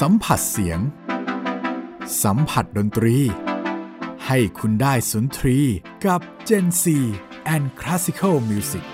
[0.00, 0.80] สัมผัสเสียง
[2.22, 3.16] สัมผัสดนตรี
[4.26, 5.58] ให้คุณได้สุนทรี
[6.06, 6.84] กับ Gen C
[7.54, 8.84] and Classical Music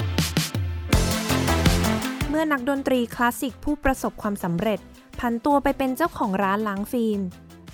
[2.28, 4.80] เมื่อนักดนตรีคลาสสิกผู้ประสบความสำเร็จ
[5.20, 7.20] ผันตัวไปเป็นเจ้าของร้านล้างฟิล์ม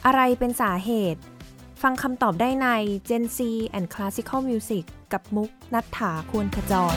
[0.06, 1.20] อะไรเป็นสาเหตุ
[1.82, 2.68] ฟังคำตอบได้ใน
[3.08, 3.38] Gen C
[3.76, 6.96] and Classical Music กับมุกนัฐถาควรขจร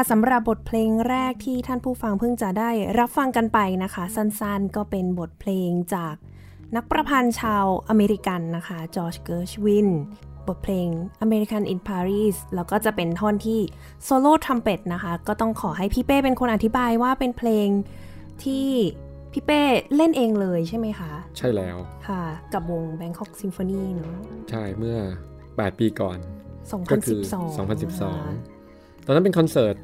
[0.00, 6.14] ค่ะสำหรับบทเพลงแรกที่ท่านผู้ฟังเพิ่งจะได้รับฟังกันไปนะคะ สั้นๆ ก็เป็นบทเพลงจาก
[6.76, 9.88] นักประพันธ์ชาวอเมริกันนะคะจอร์จเกิร์ชวิน
[10.48, 10.88] บทเพลง
[11.24, 13.60] American in Paris แล้วก็จะเป็นท่อนที่
[14.04, 17.68] โซโล่ทรัมเป็ตนะคะ ก็ต้องขอให้พี่เป้เป็นคนอธิบายว่าเป็นเพลง
[18.44, 18.66] ที่
[19.32, 19.62] พี่เป้
[19.96, 21.76] เล่นเองเลยใช่ไหมคะ ใช่แล้ว
[22.08, 24.14] ค่ะ กับวง Bangkok Symphony เนาะ
[24.50, 24.98] ใช่เมื่อ
[25.42, 26.18] 8 ปีก่อน
[26.90, 27.20] ก็คือ
[27.58, 29.76] 2012 2012 ตอนนั้นเป็นคอนเสิร์ต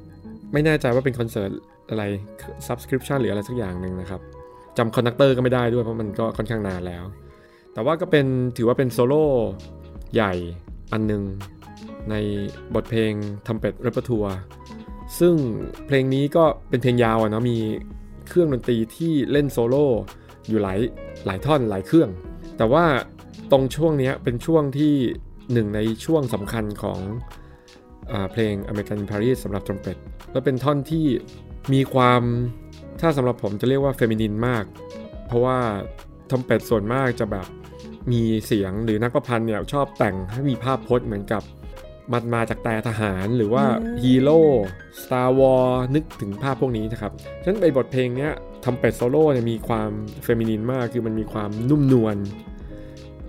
[0.53, 1.51] ไม่แน่ใจว่าเป็นคอนเสิร์ต
[1.91, 2.05] อะไร
[2.67, 4.21] subscription หรืออะไรสักอย่างหนึ่งนะครับ
[4.79, 7.05] จำ conductor ก็ไม่ได้ด้วยเพราะมันก็ค่อนข้างนานแล้ว
[7.73, 9.25] แต่ว่าก็เป็นถือว่าเป็นโซโล่
[10.15, 10.33] ใหญ่
[10.93, 11.23] อันหนึ่ง
[12.11, 12.15] ใน
[12.75, 13.13] บทเพลง
[13.47, 14.35] ทรัมเป็ต repertoire
[15.19, 15.35] ซึ่ง
[15.87, 17.59] เพลงนี้ก็เป็นเพลงยาวอะเนาะมี
[18.29, 19.87] เครื่องดนตรีที่เล่นโซโล่
[20.49, 20.79] อยู่หลาย
[21.27, 22.11] หลายท่อนหลายเครื่อง
[22.59, 22.85] แต่ว่า
[23.53, 24.95] ตรงช่วงนี้เป็นช่วงที่
[25.53, 26.99] หนึ่งในช่วงสำคัญของ
[28.33, 29.97] เพลง American in Paris สำหรับทรัมเป็ต
[30.33, 31.07] และเป็นท่อนที่
[31.73, 32.23] มีความ
[33.01, 34.65] ถ้าสำหรับผมจะเรียกว่าเฟมินินมาก
[35.27, 35.59] เพราะว่า
[36.31, 37.47] ทรัมเป็ตส่วนมากจะแบบ
[38.13, 41.43] มีเสียงหรือนักประพันธ์เนี่ยชอบแต่งให้มีภาพพจน์เหมือนกับ
[42.13, 44.41] มันมาจากแต่ทหารหรือว่าอืมฮีโร่
[45.03, 45.65] Star War
[45.95, 47.13] นึกถึงภาพพวกนี้นะครับ
[47.43, 48.33] ฉะนั้นไอบทเพลงเนี้ย
[48.65, 49.91] ทรัมเป็ตโซโล่เนี่ยมีความ
[50.25, 52.17] feminine มาก คือมันมีความนุ่มนวล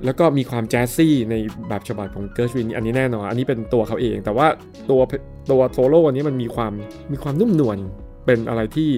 [0.06, 1.36] แล้วก็มีความแจ๊สซี่ใน
[1.70, 4.48] แบบฉบับของเกิร์ชวินอันนี้แน่นอน อันนี้เป็นตัวเขาเอง แต่ว่า
[4.90, 5.02] ตัว
[5.52, 6.74] ตัวโซโล่อันนี้มันมีความ
[7.12, 7.78] มีความนุ่มนวล
[8.26, 8.90] เป็นอะไรที่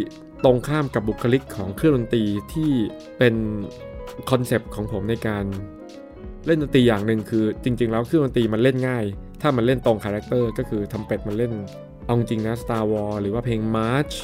[0.46, 2.72] ตรงข้ามกับบุคลิกของเครื่องดนตรีที่
[3.18, 3.36] เป็น
[4.30, 5.46] คอนเซปต์ของผมในการ
[6.46, 9.06] เล่นดนตรีอย่างหนึ่งคือจริง ๆ แล้วเครื่องดนตรีมันเล่นง่าย
[9.42, 11.54] ถ้ามันเล่นตรง character ก็คือทรัมเป็ตมันเล่น
[12.06, 14.16] เอาจริงนะ Star War หรือว่าเพลง March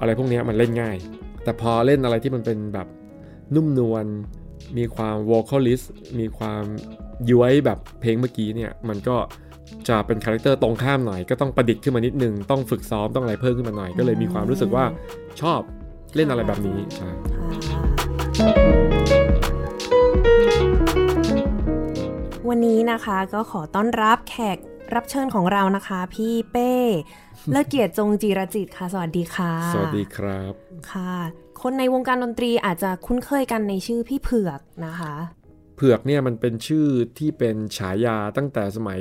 [0.00, 0.96] อะไรพวกนี้มันเล่นง่าย
[1.44, 2.86] แต่พอเล่นอะไรที่มันเป็นแบบ
[3.54, 4.06] นุ่มนวล
[4.78, 5.86] มีความ vocalist
[6.20, 6.62] มีความ
[7.30, 9.16] ย้วยแบบเพลงเมื่อกี้เนี่ย มันก็
[9.88, 14.84] จะเป็น character ตรงข้ามหน่อย ก็ต้องประดิษฐ์ขึ้นมานิดนึง ต้องฝึกซ้อมต้องอะไรเพิ่มขึ้นมาหน่อย ก็เลยมีความรู้สึกว่า
[15.40, 15.60] ชอบ
[16.14, 17.08] เล่นอะไรแบบนี้ใช่
[22.48, 24.58] วันนี้นะคะก็ขอต้อนรับแขก
[24.94, 26.72] รับเชิญของเรานะคะ พี่เป้
[27.50, 30.52] เลิศเกียรติจงจีรจิตค่ะ สวัสดีค่ะ สวัสดีครับ
[30.92, 35.14] ค่ะ คนในวงการดนตรีอาจจะคุ้นเคยกันในชื่อพี่เผือกนะคะ
[35.76, 36.86] เผือกเนี่ยมันเป็นชื่อ
[37.18, 39.00] ที่เป็นฉายาตั้งแต่สมัย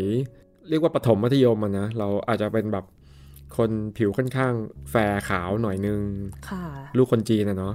[0.70, 2.86] เรียกว่าปฐมมัธยมอะนะเราอาจจะเป็นแบบ
[3.58, 4.54] คนผิวค่อนข้าง
[4.92, 6.02] แฟร์ขาวหน่อยนึง
[6.50, 6.66] ค่ะ
[6.98, 7.74] ลูกคนจีนนะเนาะ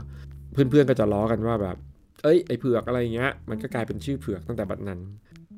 [0.52, 1.76] เพื่อนๆก็จะล้อกันว่าแบบ
[2.22, 5.00] เอ้ยไอเผือกอะไรเงี้ย มันก็กลายเป็นชื่อเผือกตั้งแต่บัดนั้น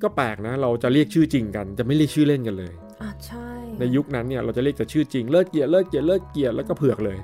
[0.02, 2.72] ก็แปลกนะเราจะเรียกชื่อจริงกัน จะไม่เรียกชื่อเล่นกันเลย
[3.02, 7.18] อะใช่ในยุคนั้นเนี่ยเราจะเรียกแต่ชื่อจริงเลิศเกียรติเลิศเกียรติเลิศเกียรติแล้วก็เผือกเลย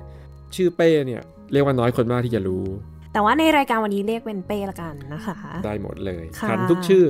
[0.55, 1.21] ชื่อเป้เนี่ย
[1.51, 2.65] เรียกว่าน้อยคนมากที่จะรู้
[3.13, 7.05] แต่ว่าในรายการวันนี้เรียกเป็นเป้ละกันนะคะ ได้หมดเลยค่ะขันทุกชื่อ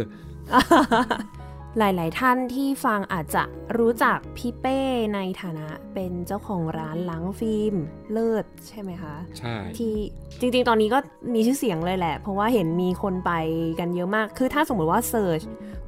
[1.77, 3.43] หลาย ๆ ท่านที่ฟังอาจจะ
[3.77, 4.79] รู้จักพี่เป้
[5.15, 7.73] ในฐานะเป็นเจ้าของร้านล้างฟิล์ม
[8.11, 9.93] เลิศใช่ไหมคะ ใช่ ที่
[10.39, 10.99] จริง ๆ ตอนนี้ก็
[11.33, 13.31] มีชื่อเสียงเลยแหละ เพราะว่าเห็นมีคนไป
[13.79, 15.41] กันเยอะมาก คือถ้าสมมติว่า search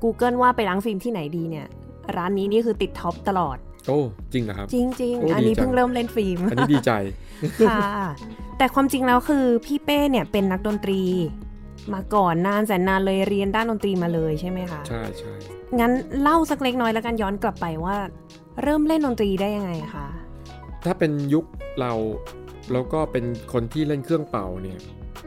[0.04, 1.68] Google ว่าไปล้างฟิล์มที่ไหนดีเนี่ย
[2.18, 4.00] ร้านนี้นี่คือติด top ตลอดโอ้
[4.34, 4.81] จริงเหรอครับ จริ
[5.14, 6.92] งโอ้ๆอันนี้ดีจังเพิ่งเริ่มเล่นฟิล์ม อันนี้ดีใจ
[7.70, 8.06] ค่ะ
[8.58, 11.02] แต่ความจริงแล้วคือพี่เป้เนี่ยเป็นนักดนตรี
[11.94, 15.34] มาก่อนนานแสนนานเลยเรียนด้านดนตรีมาเลยใช่ไหมคะใช่ใช่
[15.80, 15.92] งั้น
[16.22, 17.98] เล่าสักเล็กน้อยแล้วกันย้อนกลับไปว่า
[18.64, 20.08] เริ่มเล่นดนตรีได้ยังไงคะ
[20.86, 21.46] ถ้าเป็นยุค
[21.80, 21.94] เรา
[22.74, 24.80] แล้วก็เป็นคนที่เล่นเครื่องเป่าเนี่ย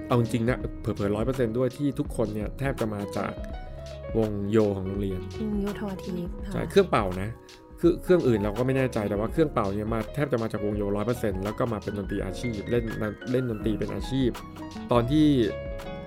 [0.09, 3.33] เอาเอาจริงๆนะเผลอๆร้อยเปอร์เซนต์ด้วยที่ทุกคนเนี่ยแทบจะมาจาก
[4.17, 7.29] วงโยของโรงเรียนอืมโยธวาทิตใช่เครื่องเป่านะ
[7.87, 12.85] คือเครื่องอื่นเราก็ไม่แน่ใจแต่ว่าเครื่องเป่าเนี่ยมาแทบจะมาจากวงโยร้อยเปอร์เซ็นต์แล้วก็มาเป็นดนตรีอาชีพเล่น
[13.31, 14.31] เล่นดนตรีเป็นอาชีพ
[14.93, 15.27] ตอนที่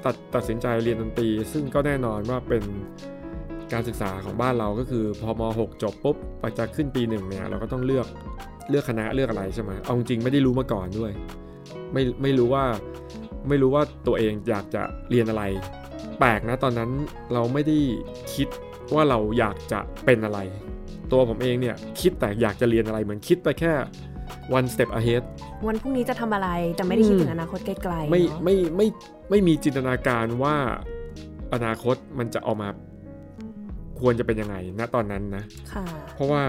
[0.05, 2.63] ตัดตัดสินใจเรียนดนตรี ซึ่งก็แน่นอนว่าเป็น
[3.73, 8.07] การศึกษาของบ้านเราก็คือพอม .6 จบปุ๊บไปจะขึ้นปีหนึ่งเนี่ยเราก็ต้องเลือก
[8.69, 11.11] เลือกคณะเลือกอะไรใช่ไหมเอาจริงไม่ได้รู้มาก่อนด้วย
[11.93, 12.65] ไม่ไม่รู้ว่า
[13.49, 15.43] ไม่รู้ว่าตัวเองอยากจะเรียนอะไร
[16.19, 16.89] แปลกนะตอนนั้น
[17.33, 17.77] เราไม่ได้
[18.33, 18.47] คิด
[18.93, 20.39] ว่าเราอยากจะเป็นอะไร
[21.11, 23.73] ตัวผมเองเนี่ยคิดแต่อยากจะเรียนอะไรเหมือนคิดไปแค่
[24.57, 25.23] one step ahead
[25.67, 28.87] วันพรุ่งนี้จะทำอะไรแต่ไม่ได้คิดถึงอนาคตไกลๆไม่เนอะไม่ไม่
[29.29, 30.55] ไม่มีจินตนาการว่า
[31.53, 32.69] อนาคตมันจะออกมา
[33.99, 35.43] ควรจะเป็นยังไงณตอนนั้นนะ
[35.73, 36.43] ค่ะเพราะว่า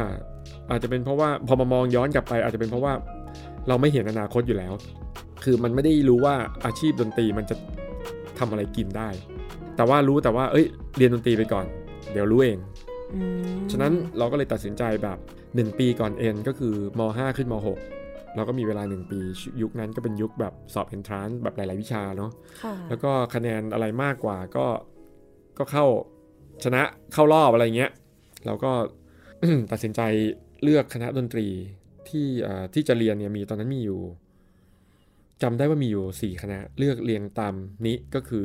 [0.70, 2.92] อาจจะเป็นเพราะว่าพอมามองย้อนกลับไป อาจจะเป็นเพราะว่า
[3.68, 4.72] เราไม่เห็นอนาคตอยู่แล้ว
[5.44, 6.34] คือมันไม่ได้รู้ว่า
[6.64, 7.56] อาชีพดนตรีมันจะ
[8.38, 9.08] ทำอะไรกินได้
[9.76, 10.66] แต่ว่ารู้แต่ว่า เอ้ย
[10.96, 11.66] เรียนดนตรีไปก่อน
[12.12, 12.77] เดี๋ยวรู้เองอืม
[13.72, 15.18] ฉะนั้นเราก็เลยตัดสินใจแบบ
[15.48, 17.54] 1 ปีก่อนเอ็นก็คือม 5 ขึ้นม
[17.94, 19.20] 6 เราก็มีเวลา 1 ปี
[19.62, 22.30] ยุคนั้นก็เป็นยุคแบบสอบเอนทรานแบบหลาย ๆ วิชาเนาะ
[22.62, 24.66] ค่ะแล้วก็คะแนนอะไรมากกว่าก็
[25.58, 25.84] ก็เข้า
[26.64, 26.82] ชนะ
[27.12, 27.90] เข้ารอบอะไรเงี้ย
[28.46, 28.72] เราก็
[29.72, 30.00] ตัดสินใจ
[30.62, 31.46] เลือกคณะดนตรี
[32.08, 34.00] ที่เอ่อที่จะเรียนเนี่ยมีตอนนั้นมีอยู่
[35.42, 37.54] จำได้ว่ามีอยู่ 4 คณะเลือกเรียงตาม
[37.86, 38.44] นี้ก็คือ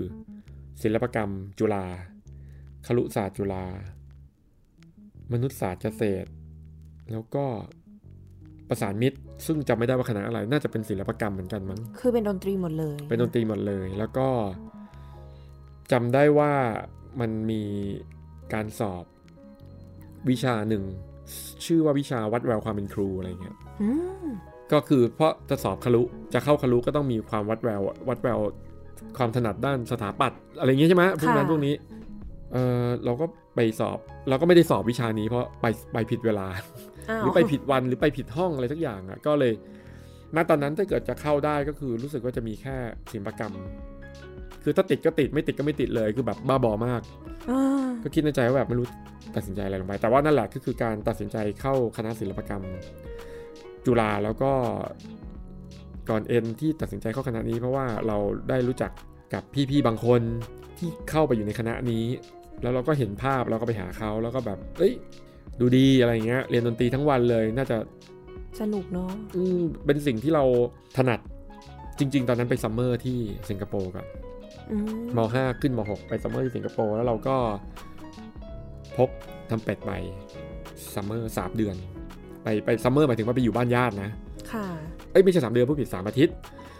[0.81, 1.85] ศิลปกรรมจุฬา
[2.85, 3.65] ครุศาสตร์จุฬา
[5.31, 6.29] มนุษยศาสตร์เกษตร
[7.11, 7.45] แล้วก็
[8.69, 14.27] ประสานมิตร ซึ่งจำไม่ได้ว่าคณะอะไร น่าจะเป็นศิลปกรรมเหมือนกันมั้ง คือเป็นดนตรีหมดเลย เป็นดนตรีหมดเลย แล้วก็
[15.91, 16.53] จำได้ว่า
[17.19, 17.63] มันมี
[18.53, 19.05] การสอบ
[20.29, 20.83] วิชาหนึ่ง
[21.65, 23.89] ชื่อว่าวิชาวัดแววความเป็นครูอะไรเงี้ยอื
[24.25, 24.27] ม
[24.73, 26.03] ก็คือเพราะจะสอบคารุ
[26.33, 28.39] จะเข้าคารุก็ต้องมีความวัดแวววัดแวว
[29.17, 31.73] ความถนัดด้านสถาปัตย์อะไรอย่างเงี้ยใช่ไหมพวกนั้นพวกนี้
[32.53, 33.97] เออเราก็ไปสอบ
[34.29, 36.47] เราก็ไม่ได้สอบวิชานี้เพราะไปไปผิดเวลา
[37.09, 39.53] อ้าวหรือไปผิดวันหรือไปผิดห้องอะไรสักอย่างอะก็เลย
[40.35, 42.75] ณตอนนั้นถ้าเกิดจะเข้าได้ก็คือรู้สึกว่าจะมีแค่
[43.11, 43.53] ศิลปกรรม
[44.63, 47.01] คือถ้าติดก็ติดไม่ติดก็ไม่ติดเลยคือแบบบ้าบอมาก
[47.49, 48.87] อ่าก็คิดในใจว่าแบบไม่รู้
[49.35, 52.63] ตัดสินใจอะไรลงไป แต่ว่านั่นแหละก็คือการตัดสินใจเข้าคณะศิลปกรรม
[53.85, 54.51] จุฬาแล้วก็
[56.09, 58.17] ก่อนเอ็นที่ตัดสินใจเข้าคณะนี้ เพราะว่าเรา
[58.49, 58.91] ได้รู้จัก
[59.33, 60.21] กับพี่ๆบางคน
[60.77, 62.05] ที่เข้าไปอยู่ในคณะนี้
[62.63, 64.93] แล้วเราก็เห็นภาพเราก็ไปหาเขาแล้วก็แบบ เอ้ย
[65.59, 67.77] ดูดีอะไรอย่างเงี้ย เรียนดนตรีทั้งวันเลย น่าจะ
[68.59, 70.43] สนุกเนาะอืมเป็นสิ่งที่เรา
[70.97, 71.19] ถนัด
[71.99, 73.17] จริง ๆ ตอนนั้นไป summer ที่
[73.49, 74.05] สิงคโปร์กัน
[74.71, 74.87] อืม
[75.17, 77.35] ม .5 ขึ้นม .6 ไปซัมเมอร์ที่สิงคโปร์แล้วเราก็
[78.97, 79.09] พก
[79.49, 79.91] ทรัมเป็ตไป
[80.93, 81.75] ซัมเมอร์สามเดือน
[82.43, 84.09] ไปไป summer หมายถึงว่าไปอยู่บ้านญาตินะ
[84.51, 84.67] ค่ะ
[85.11, 86.35] เอ้ยไม่ใช่สามเดือนผู้ผิดสามอาทิตย์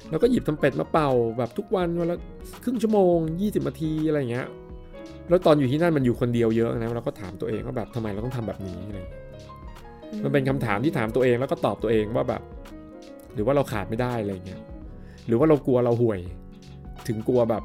[0.09, 2.17] แล้วก็หยิบทำเป็ดมาเป่าแบบทุกวันวันละ
[2.63, 4.47] ครึ่งชั่วโมง 20นาทีอะไรอย่างเงี้ย
[5.29, 9.21] แล้วตอนอยู่ที่นั่นมันอยู่คนเดียวเยอะนะเราก็ถามตัวเองว่าแบบทำไมเราต้องทำแบบนี้อะไรอย่างเงี้ย
[10.23, 12.41] มันเป็นคำถามที่ถามตัวเองแล้วก็ตอบตัวเองว่าแบบ
[13.33, 14.61] หรือว่าเราขาดไม่ได้อะไรเงี้ย
[15.27, 16.19] หรือว่าเรากลัวเราห่วย
[17.07, 17.63] ถึงกลัวแบบ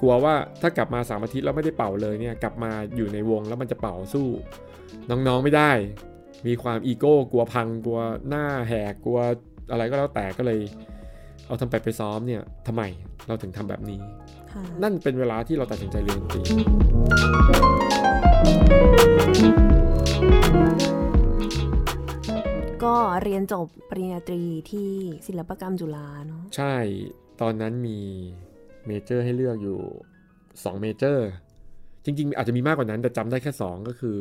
[0.00, 4.28] กลัวว่าถ้ากลับมาสามอาทิตย์แล้วไม่ได้เป่าเลยเนี่ย กลับมาอยู่ในวงแล้วมันจะเป่าสู้
[5.10, 5.70] น้องๆไม่ได้
[6.46, 9.18] มีความอีโก้กลัวพังกลัวหน้าแหกกลัว
[9.70, 10.60] อะไรก็แล้วแต่ก็เลย
[11.46, 12.82] เอาทำไปไปซ้อมเนี่ยทำไม
[13.26, 14.00] เราถึงทำแบบนี้
[14.36, 14.37] ค่ะ
[14.82, 16.42] นั่นเป็นเวลาที่เราตัดสินใจเรียนดนตรี
[22.84, 24.88] ก็เรียนจบปริญญาตรีที่
[25.26, 26.74] ศิลปกรรมจุฬาเนาะใช่
[27.40, 27.98] ตอนนั้นมี
[28.86, 29.78] เมเจอร์ให้เลือกอยู่
[30.30, 31.28] 2 major
[32.04, 34.18] จริงๆ อาจจะมีมากกว่านั้น แต่จำได้แค่ 2 ก็คือ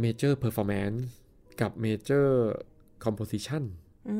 [0.00, 1.04] major performance
[1.60, 3.62] กับ major composition
[4.08, 4.16] อื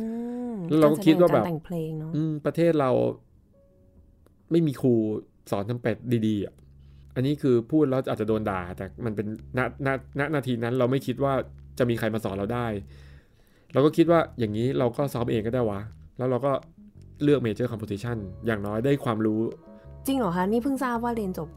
[0.53, 2.13] มแล้วเราก็คิดว่าแบบการแต่งเพลงเนาะ
[2.47, 2.91] ประเทศเรา
[4.51, 4.95] ไม่มีครู
[5.51, 6.55] สอนทรัมเป็ตดีๆอะ
[7.15, 9.27] อันนี้คือพูดแล้วอาจจะโดนด่า แต่มันเป็น
[9.59, 9.89] ณณ
[10.19, 11.33] ณนาทีนั้นเราไม่คิดว่า
[11.79, 12.67] จะมีใครมาสอนเราได้
[13.73, 15.81] เราก็คิดว่าอย่างนี้เราก็ซ้อมเองก็ได้วะ
[16.19, 16.53] แล้วเราก็
[17.23, 18.17] เลือก major composition
[18.47, 19.41] อย่างน้อยได้ความรู้
[20.07, 21.49] จริงเหรอคะ นี่เพิ่งทราบว่าเรียนจบ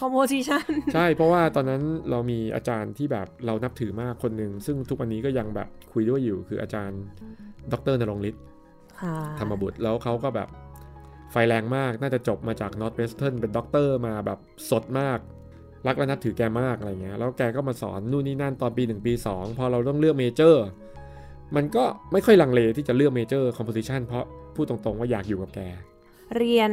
[0.00, 0.62] composition
[0.94, 7.00] ใช่ เพราะว่าตอนนั้นเรามีอาจารย์ที่แบบเรานับถือมากคนหนึ่ง ซึ่งทุกวันนี้ก็ยังแบบคุยด้วยอยู่คืออาจารย์
[7.72, 8.42] ดร.ณรงค์ฤทธิ์
[9.00, 14.38] ค่ะธรรมบุตรแล้วเขาก็แบบไฟแรงมาก น่าจะจบมาจาก Northwestern เป็นด็อกเตอร์มาแบบ
[14.70, 15.18] สดมาก
[15.86, 20.64] รักและนับถือแกมากอะไรเงี้ย แล้วแกก็มาสอนนู่นนี่นั่นตอนปี 1 ปี 2 พอเราต้องเลือก major
[21.56, 24.24] มันก็ไม่ค่อยลังเลที่จะเลือก major composition เพราะ
[24.54, 25.60] พูดตรงๆว่าอยากอยู่กับแก
[26.36, 26.70] เรียน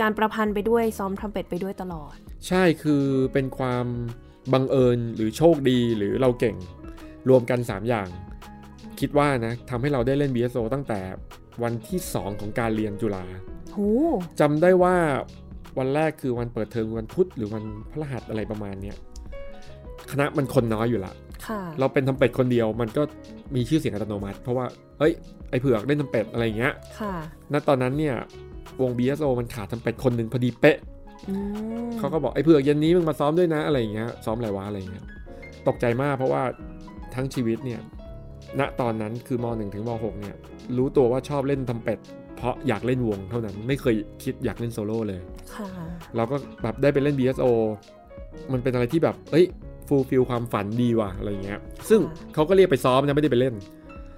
[0.00, 2.16] การประพันธ์ไปด้วยซ้อมทรัมเป็ตไปด้วยตลอด
[2.48, 3.86] ใช่คือเป็นความ
[4.52, 6.56] บังเอิญหรือโชคดีหรือเราเก่ง
[7.28, 8.08] รวมกัน 3 อย่าง
[9.00, 11.00] คิดว่านะทำให้เราได้เล่น BSO ตั้งแต่
[11.62, 13.55] วันที่ 2 ของการเรียนจุฬา โห
[14.40, 14.94] จำได้ว่า
[15.78, 18.96] วันแรกคือวันเปิดเทอมวันพุธหรือวันพฤหัสอะไรประมาณเนี้ย
[20.10, 21.12] คณะมันคนน้อยอยู่ละ
[21.46, 23.02] ค่ะเราเป็นทำเป็ดคนเดียวมันก็
[23.54, 24.66] มีชื่อเสียงอัตโนมัติ เพราะว่า
[24.98, 25.12] เอ้ย
[25.50, 27.14] ไอเผือกเล่นทำเป็ดอะไรอย่างเงี้ยค่ะ
[27.52, 28.16] ณตอนนั้นเนี่ย
[28.82, 30.78] วง BSO มันขาดทำเป็ดคนหนึ่งพอดีเป๊ะ
[31.28, 31.34] อื
[31.86, 35.04] มเขาก็บอกไอ้เผือกเย็นนี้มึงมาซ้อมด้วยนะอะไรอย่างเงี้ยซ้อมอะไรวะอะไรอย่างเงี้ย
[35.68, 36.42] ตกใจมากเพราะว่า
[37.14, 37.80] ทั้งชีวิตเนี่ย
[38.60, 40.36] ณตอนนั้นคือม .1 ถึงม .6 เนี่ย
[40.76, 41.98] รู้ตัวว่าชอบเล่นทำเป็ด
[42.36, 45.20] เพราะอยากเล่นวงเท่านั้นไม่เคยคิดอยากเล่นโซโล่เลย
[45.54, 45.68] ค่ะ
[46.16, 47.46] เราก็แบบได้ไปเล่น BSO
[48.52, 49.46] มันเป็นอะไรที่แบบ เอ้ย
[49.88, 52.00] fulfill ความฝันดีว่ะอะไรอย่างเงี้ย ซึ่ง
[52.34, 53.54] เขาก็เรียกไปซ้อมนะไม่ได้ไปเล่น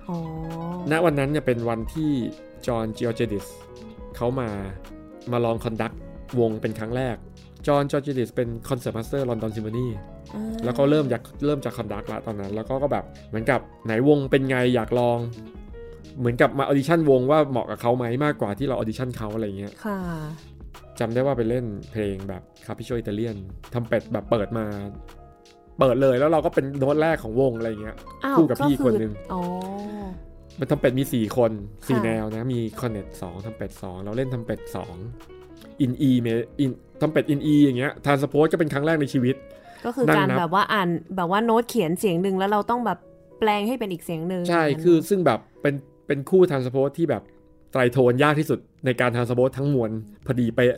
[0.08, 0.16] อ๋อ
[0.90, 2.10] ณวันนั้นเนี่ยเป็นวันที่
[2.66, 3.47] John Georgiadis
[4.16, 4.48] เขามา
[5.32, 5.92] มาลอง conduct
[6.40, 7.16] วงเป็นครั้งแรก
[7.66, 9.87] John Georgiadis เป็น concertmaster London Symphony
[10.34, 15.18] อืมแล้วก็เริ่มจากเริ่มจาก conduct ละตอนนั้น แล้วก็ก็แบบเหมือนกับไหนวงเป็นไงอยากลอง
[16.19, 19.99] เหมือนกับมา audition วงว่าเหมาะกับเขาไหมมากกว่าที่เรา audition เขาอะไรเงี้ยค่ะ
[21.00, 23.37] จำได้ว่าไปเล่นเพลงแบบคาพิโชอิตาเลียน
[23.75, 24.65] ทำเป็ดแบบเปิดมา
[25.79, 29.41] เปิดเลยแล้วเราก็เป็นโน้ตแรกของวงอะไรเงี้ยอ้าวคู่กับพี่อคนหนึ่งอ๋อ
[30.59, 34.61] มันทำเป็ดมี4คน4ค่ะแนวนะ มีคอนเนตสองทำเป็ด2เราเล่นทำเป็ด
[35.21, 36.29] 2อินอีเม
[36.61, 39.37] อินทำเป็ดอินอีอย่างเงี้ยทานสโพสก็เป็นครั้งแรกในชีวิต
[39.85, 42.99] ก็คือนั่งการนับแบบว่าอ่านแบบว่าโน้ตเขียนเสียงหนึ่งแล้วเราต้องแบบ
[43.38, 45.75] แปลงให้เป็นอีกเสียงหนึ่งใช่ย่างนั้นคือซึ่งแบบเป็น
[46.09, 47.23] เป็นคู่ทานสโพสที่แบบ
[47.73, 49.91] ไตรโทนยากที่สุดในการทานสโพสทั้งมวล
[50.27, 50.77] พอดีเป๊ะ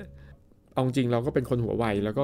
[0.72, 2.22] เอาจริงเราก็เป็นคนหัวไวแล้วก็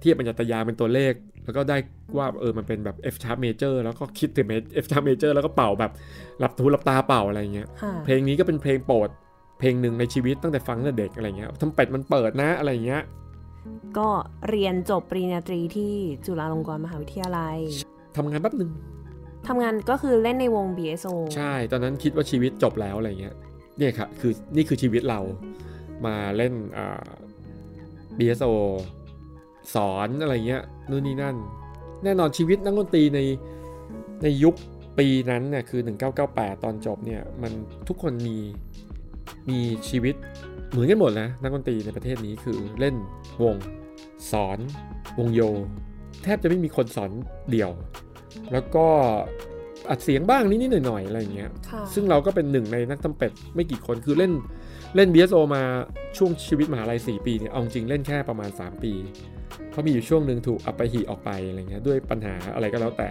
[0.00, 1.12] เทียบปัญญาตยาเป็นตัวเลข
[1.44, 1.76] แล้วก็ได้
[2.18, 4.46] ว่าเออมันเป็นแบบ F sharp major แล้วก็คิดถึง
[4.84, 5.92] F sharp major แล้วก็เป่าแบบ
[6.38, 9.08] หลับทูหลับตาเป่าอะไรเงี้ยค่ะเพลงนี้ก็เป็นเพลงโปรด
[9.58, 13.02] เพลงหนึ่งในชีวิตตั้งแต่ฟังตั้งแต่เด็กอะไรเงี้ยทำเป็ดมันเปิดนะอะไรเงี้ย
[13.98, 14.08] ก็
[14.48, 15.92] เรียนจบปริญญาตรีที่
[16.26, 17.58] จุฬาลงกรณ์มหาวิทยาลัย
[18.16, 18.70] ทำงานแป๊บหนึ่ง
[19.48, 23.34] ทำงานก็คือเล่นในวง BSO ใช่ ตอนนั้นคิดว่าชีวิตจบแล้วอะไรเงี้ย
[23.78, 25.20] เนี่ยค่ะคือนี่คือชีวิตเรา
[26.06, 27.08] มาเล่นอ่า
[28.18, 28.52] BSO
[29.74, 31.36] สอนอะไรเงี้ยนู่นนี่นั่น
[32.04, 33.20] แน่นอนชีวิตนักดนตรีใน
[34.22, 34.54] ในยุค
[34.98, 35.80] ปีนั้นเนี่ยคือ
[36.22, 37.52] 1998 ตอนจบเนี่ยมัน
[37.88, 38.36] ทุกคนมี
[39.48, 39.58] มี
[39.88, 40.14] ชีวิต
[40.70, 42.94] เหมือนกันหมดนะนักดนตรีในประเทศนี้คือเล่น
[43.42, 43.56] วง
[44.30, 44.58] สอน
[45.18, 45.40] วงโย
[46.22, 47.10] แทบจะไม่มีคนสอน
[47.50, 47.70] เดี่ยว
[48.52, 48.86] แล้วก็
[49.90, 54.32] อัดเสียงบ้างนิดๆหน่อยๆอะไรอย่างเงี้ยค่ะซึ่งเราก็เป็นหนึ่งในนักทรัมเป็ตไม่กี่คนคือเล่น
[54.96, 55.62] เล่น BSO มา
[56.18, 58.92] ช่วงชีวิตมหาลัย 4 ปีเนี่ยเอาจริงเล่นแค่ประมาณ 3 ปี
[59.70, 63.10] เพราะมีอยู่ช่วงหนึ่งถูกอัปไปหีออกไปอะไรเงี้ยด้วยปัญหาอะไรก็แล้วแต่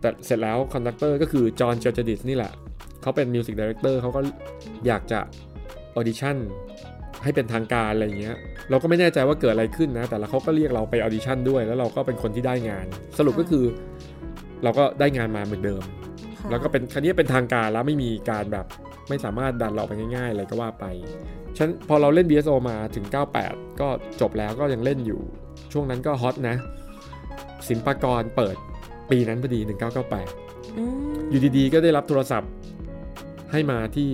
[0.00, 2.52] แต่เสร็จแล้ว conductor ก็คือ John Georgiadis นี่แหละ
[3.02, 4.20] เขาเป็น music director เขาก็
[4.86, 5.20] อยากจะ
[5.96, 6.36] audition
[7.22, 8.36] ให้เป็นทางการอะไรเงี้ย
[8.70, 12.86] เราก็ไม่แน่ใจว่าเกิดอะไรขึ้นนะ แต่ละเขาก็เรียกเราไป audition ด้วย แล้วเราก็เป็นคนที่ได้งาน
[13.18, 13.64] สรุปก็คือ
[14.62, 15.82] เราก็ได้งานมาเหมือนเดิม
[16.38, 18.66] ค่ะแล้วก็เป็นคราวนี้เป็นทางการแล้วไม่มีการแบบ
[19.08, 20.86] ไม่สามารถดันเราไปง่ายๆอะไรก็ว่าไป
[21.58, 23.04] ฉันพอเราเล่น BSO มาถึง
[23.42, 23.88] 98 ก็
[24.20, 25.20] จบแล้วก็ยังเล่นอยู่
[25.72, 26.56] ช่วงนั้นก็ hot นะ
[27.68, 28.56] ศิลปากรเปิด
[29.10, 29.60] ปีนั้นพอดี
[30.18, 32.50] 1998อืมอยู่ดีๆ ก็ได้รับโทรศัพท์
[33.52, 34.10] ให้มาที่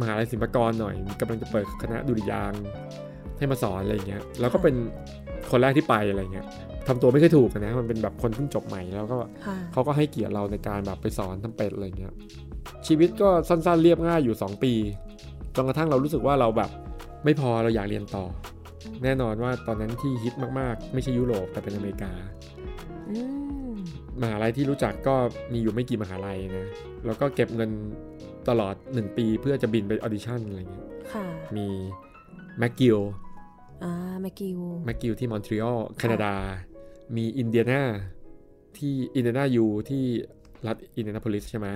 [0.00, 2.62] มหาลัยศิลปากรหน่อยกำลังจะเปิดคณะดุริยางค์
[3.38, 4.74] ให้มาสอนอะไรเงี้ยแล้วก็เป็น
[5.50, 6.46] คนแรกที่ไปอะไรเงี้ย
[6.88, 12.14] ทำตัวไม่ค่อยถูกอะนะ มันเป็นแบบคนเพิ่งจบใหม่แล้วก็ค่ะเขาก็ให้เกียรติเราในการแบบไปสอนทำเป็ดอะไรเงี้ย
[12.86, 14.72] ชีวิตก็สั้นๆเรียบง่ายอยู่ 2 ปี
[15.54, 16.70] จนกระทั่งเรารู้สึกว่าเราแบบ
[17.24, 18.24] ไม่พอเราอยากเรียนต่อ
[19.04, 22.12] แน่นอนว่าตอนนั้นที่ฮิตมากๆ ไม่ใช่ยุโรปแต่เป็นอเมริกา
[23.10, 23.16] อื
[23.68, 23.70] ม
[24.22, 25.14] มหาลัยที่รู้จักก็
[25.52, 26.66] มีอยู่ไม่กี่มหาลัยนะ
[27.06, 27.70] แล้วก็เก็บเงิน
[28.48, 31.26] ตลอด 1 ปีเพื่อจะบินไป audition อะไรเงี้ยค่ะ
[31.56, 31.66] มี
[32.58, 32.98] McGill
[33.84, 36.34] อ่าแมกกิวแมคกิลที่มอนทรีออลแคนาดา
[37.16, 37.82] มีอินเดียนา
[38.78, 40.04] ที่ Indiana U ที่
[40.66, 41.68] รัฐอินเดียนาโพลิสใช่ไหม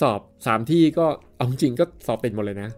[0.00, 2.70] สอบสามที่ก็เอาจริงก็สอบติดหมดเลยนะ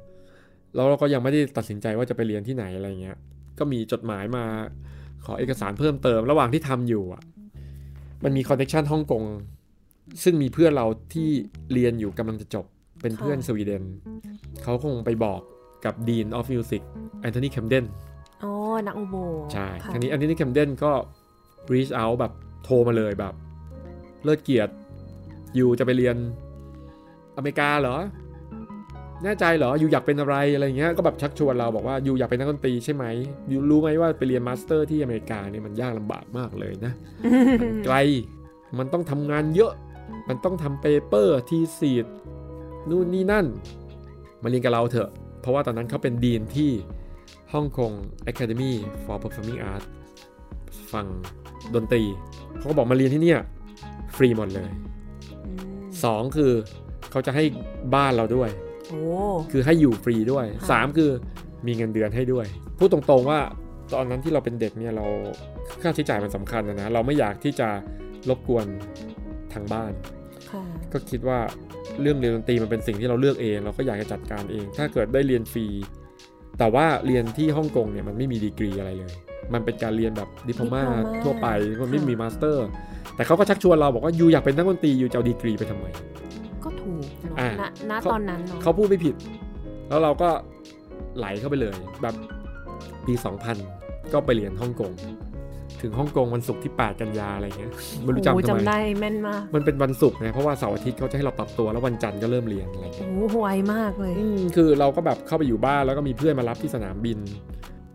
[0.75, 3.17] แล้วเราก็ยังไม่ได้ตัดสินใจว่าจะไปเรียนที่ไหนอะไรเงี้ย
[3.59, 4.45] ก็มีจดหมายมา
[5.25, 7.23] ขอเอกสารเพิ่มเติมระหว่างที่ทำอยู่อะ
[8.25, 9.25] มันมีคอนเน t ชันฮ่องกง
[10.25, 11.31] ซึ่งมีเพื่อนเราที่
[11.73, 12.65] เรียนอยู่กำลังจะจบ
[13.03, 13.83] เป็นเพื่อนสวีเดน
[14.63, 15.41] เขาคงไปบอก
[15.85, 16.83] กับ Dean of Music
[17.21, 17.85] แอนโทนีแคมเดน
[18.43, 18.53] อ๋อ
[18.87, 19.17] นักอุโบ
[19.53, 20.93] ใช่ค่ะครั้นี้อันนี้แคมเดนก็
[21.73, 22.33] reach out แบบ
[22.65, 23.35] โทรมาเลยแบบ
[24.25, 24.73] เลิศเกียรติ
[25.57, 26.17] อยู่จะไปเรียน
[27.37, 27.97] อเมริกาเหรอ
[29.25, 33.05] แน่ใจเหรอ you อยากเป็นอะไรอะไรเงี้ย ก็แบบชักชวนเราบอกว่า you อยากเป็นนักดนตรีใช่ไหม
[33.49, 36.93] you รู้ไหมว่าไปเรียน master ที่อเมริกาเนี่ยมันยากลำบากมากเลยนะ
[37.61, 37.97] มันไกล
[38.79, 39.73] มันต้องทำงานเยอะ
[40.29, 42.07] มันต้องทำ paper thesis
[42.91, 43.47] นู่นนี่นั่น
[44.43, 45.11] มาเรียนกับเราเถอะ
[45.41, 46.71] เพราะว่าตอนนั้นเขาเป็น dean ที่
[47.53, 47.93] ฮ่องกง
[48.31, 48.73] Academy
[49.05, 49.87] for Performing Arts
[50.93, 51.07] ฝั่ง
[51.75, 52.03] ดนตรี
[52.59, 53.41] เขาก็บอกมาเรียนที่เนี่ย
[54.17, 54.71] ฟรีหมดเลย
[55.47, 56.53] อืม2คือ
[57.11, 57.45] เขาจะให้
[57.95, 58.51] บ้านเราด้วย
[58.89, 59.01] โอ้
[59.53, 61.11] คือให้อยู่ฟรีด้วยค่ะ3คือ
[61.67, 62.47] มีเงินเดือนให้ด้วย
[62.79, 63.41] พูดตรงๆว่า
[63.95, 65.07] ตอนนั้นที่เราเป็นเด็กเนี่ยเรา
[65.83, 67.69] ค่าใช้จ่ายมันสำคัญนะนะเราไม่อยากที่จะ
[68.29, 68.67] รบกวน
[69.53, 69.93] ทางบ้าน
[70.51, 71.39] ค่ะก็คิดว่า
[72.01, 75.67] เรื่องเรียนดนตรีมันเป็นสิ่งที่เราเลือกเอง เราก็อยากจะจัดการเอง ถ้าเกิดได้เรียนฟรี
[76.59, 79.15] แต่ว่าเรียนที่ฮ่องกงเนี่ยมันไม่มีดีกรีอะไรเลย
[79.55, 80.83] มันเป็นการเรียนแบบดิพมา Diploma
[81.25, 81.47] ทั่วไป
[81.81, 82.67] มันไม่ค่ะมี master
[83.17, 85.87] แต่เขาก็ชักชวนเราบอกว่า you อยากเป็นนักดนตรี you จะเอาดีกรีไปทำไม
[86.65, 89.15] ก็ถูกเนอะอ่าณณเขาตอนนั้นเนาะเขาพูดไม่ผิด
[89.89, 90.29] แล้วเราก็
[91.19, 92.15] ไหลเข้าไปเลยแบบ
[93.07, 93.15] ปี
[93.65, 94.93] 2000 ก็ไปเรียนฮ่องกง
[95.83, 97.71] ถึงฮ่องกงวันศุกร์ที่ 8 กันยาอะไรเงี้ย
[98.03, 107.19] ไม่รู้โอ้โหจำทำไมจำได้แม่นมากมันเป็นวันศุกร์ไงเพราะว่าเสาร์อาทิตย์เขาจะให้เราปรับตัวแล้ววันจันทร์ก็เริ่มเรียนอะไรเงี้ยโอ้โหไวมากเลยอืมคือเราก็แบบเข้าไปอยู่บ้านแล้วก็มีเพื่อนมารับที่สนามบิน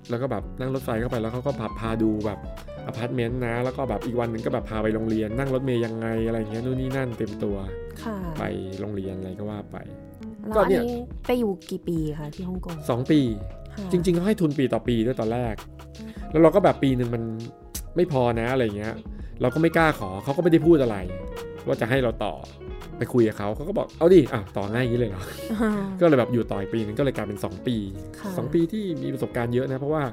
[0.09, 2.39] แล้วก็แบบนั่งรถไฟเข้าไปแล้วเขาก็พาพาดูแบบ
[2.85, 7.55] อพาร์ตเมนต์นะ แล้วก็แบบอีกวันหนึ่งก็แบบพาไปโรงเรียน นั่งรถเมล์ยังไงอะไรเงี้ยนู่นนี่นั่นเต็มตัว
[8.03, 8.43] ค่ะไป
[8.79, 9.77] โรงเรียนอะไรก็ว่าไป
[10.39, 13.19] แล้วก็อันเนี่ยนี้ไปอยู่กี่ปีคะที่ฮ่องกง2ปี
[13.73, 15.55] ค่ะจริงๆเขาให้ทุนปีต่อปีด้วยตอนแรก
[16.31, 17.23] แล้วเราก็แบบปีหนึ่งมัน
[17.95, 18.93] ไม่พอนะอะไรเงี้ย
[19.41, 20.97] เราก็ไม่กล้าขอเขาก็ไม่ได้พูดอะไร
[21.67, 22.33] ว่าจะให้เราต่อ
[22.97, 25.71] ไปคุยกับเขาเขาก็บอกเอาดิอะต่อง่ายอย่างนี้เลยเหรออ่า
[26.01, 27.75] ก็เลยแบบอยู่ต่ออีกปีหนึงก็เลยกลายเป็น 2 ปี
[28.19, 30.03] ค่ะ2ปีที่มีประสบการณ์เยอะนะ เพราะว่า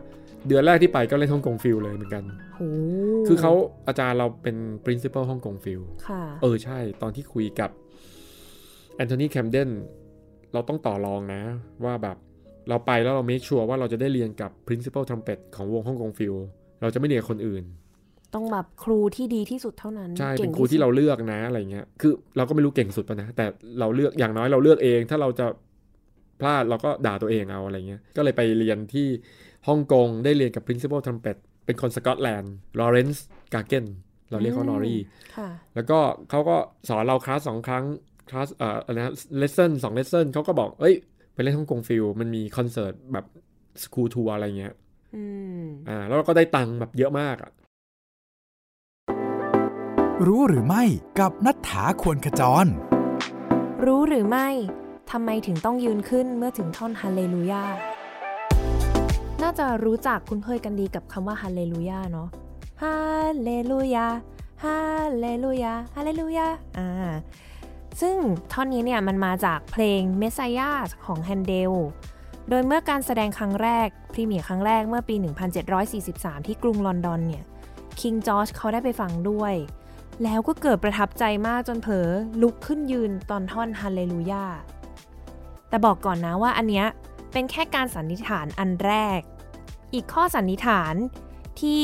[0.46, 2.60] เดือนแรกที่ไปก็เล่น Hong Kong Phil เลยเหมือนกันโห
[3.26, 3.52] คือเขา
[3.88, 7.70] อาจารย์เราเป็น principal ฮ่องกงฟิลค่ะเออใช่ตอนที่คุยกับ
[8.96, 9.70] Anthony Camden
[10.52, 11.40] เราต้องต่อรองนะ
[11.84, 12.16] ว่าแบบ
[12.68, 16.34] เราไปแล้วเรา make sure ว่าเราจะได้เรียนกับ principal trumpet ของวง Hong Kong Phil
[16.80, 17.64] เราจะไม่เรียนกับคนอื่น
[18.34, 23.46] ต้องแบบครูที่ดีที่สุดเท่านั้นใช่ก่เป็งนครูที่เราเลือกนะอะไรเงี้ยคือเราก็ไม่รู้เก่งสุดปะนะแต่
[23.80, 25.46] เราเลือกอย่างน้อยเราเลือกเอง ถ้าเราจะ
[26.40, 29.08] พลาดเราก็ด่าตัวเองเอาอะไรเงี้ยก็เลยไปเรียนที่
[29.68, 33.86] ฮ่องกงได้เรียนกับ principal trumpet เป็นคนสกอตแลนด์ลอเรนซ์กาเกน
[34.30, 35.00] เราเรียกเขาลอรี่
[35.36, 35.98] ค่ะแล้วก็
[36.30, 36.56] เขาก็
[36.88, 37.84] สอนเราคลาสสองครั้ง
[38.30, 40.94] คลาสเอ่ออะไรนะ lesson สอง lesson เขาก็บอกเอ้ย
[41.34, 43.24] ไปเล่น Hong Kong Phil มันมีคอนเสิร์ตแบบ
[43.82, 44.74] school tour อะไรเงี้ย
[45.16, 45.24] อื
[45.62, 47.50] มอ่าแล้วเราก็ได้ตังค์แบบเยอะมากอะ
[50.28, 50.84] รู้หรือไม่
[51.20, 52.66] กับนัฐถาควรขจร
[53.84, 54.48] รู้หรือไม่
[55.10, 57.62] ทำไมถึงต้องยืนขึ้นเมื่อถึงท่อนฮาเลลูยา
[59.42, 62.28] น่าจะรู้จักคุ้นเคยกันดีกับคำว่าฮาเลลูยาเนาะ
[62.82, 62.96] ฮา
[63.42, 64.06] เลลูยา
[64.64, 64.78] ฮา
[65.18, 66.46] เลลูยา ฮาเลลูยา
[66.78, 66.88] อ่า
[68.00, 68.16] ซึ่ง
[68.52, 70.70] ท่อนนี้เนี่ยมันมาจากเพลงเมส s ายา
[71.06, 71.72] ของแฮนเดล
[72.48, 75.14] โดยเมื่อการแสดงครั้งแรก premiere ครั้งแรกเมื่อปี
[75.80, 77.44] 1743 ที่กรุงลอนดอนเนี่ย
[78.00, 79.54] คิงจอร์จเขาได้ไปฟังด้วย
[80.24, 82.08] แล้วก็เกิดประทับใจมากจนเผลอ
[82.42, 84.44] ลุกขึ้นยืนตอนท่อนฮาเลลูยา
[85.68, 86.86] แต่บอกก่อนนะว่าอันเนี้ย
[87.32, 89.20] เป็นแค่การสันนิษฐานอันแรก
[89.94, 90.94] อีกข้อสันนิษฐาน
[91.60, 91.82] ที่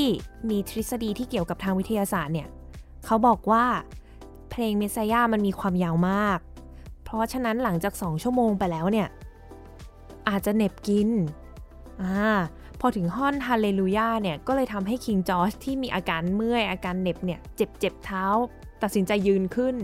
[0.49, 2.49] มีทฤษฎีที่เกี่ยวกับทางวิทยาศาสตร์เนี่ย
[3.05, 3.65] เขาบอกว่า
[4.51, 6.39] เพลงเมสซายามันมีความยาวมาก
[7.05, 9.09] เพราะฉะนั้นหลังจากสองชั่วโมงไปแล้วเนี่ย
[10.29, 11.09] อาจจะเหน็บกิน
[12.03, 12.35] อ่า
[12.81, 18.25] พอถึงท่อนฮาเลลูยาเนี่ยก็เลยทำให้คิงจอร์จที่มีอาการเมื่อยอาการเหน็บเนี่ยเจ็บเจ็บเท้า
[18.83, 19.77] ตัดสินใจยืนขึ้น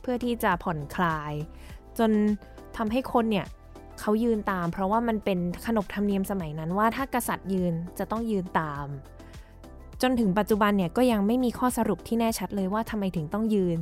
[0.00, 1.32] เพื่อที่จะผ่อนคลาย
[1.98, 2.10] จน
[2.76, 3.46] ทำให้คนเนี่ย
[4.00, 8.86] เขายืนตาม เพราะว่ามันเป็นขนบธรรมเนียมสมัยนั้นว่าถ้ากษัตริย์ยืนจะต้องยืนตาม
[10.02, 13.78] จนถึงปัจจุบันเนี่ยก็ยังไม่มีข้อสรุปที่แน่ชัดเลยว่าทำไมถึงต้องยืน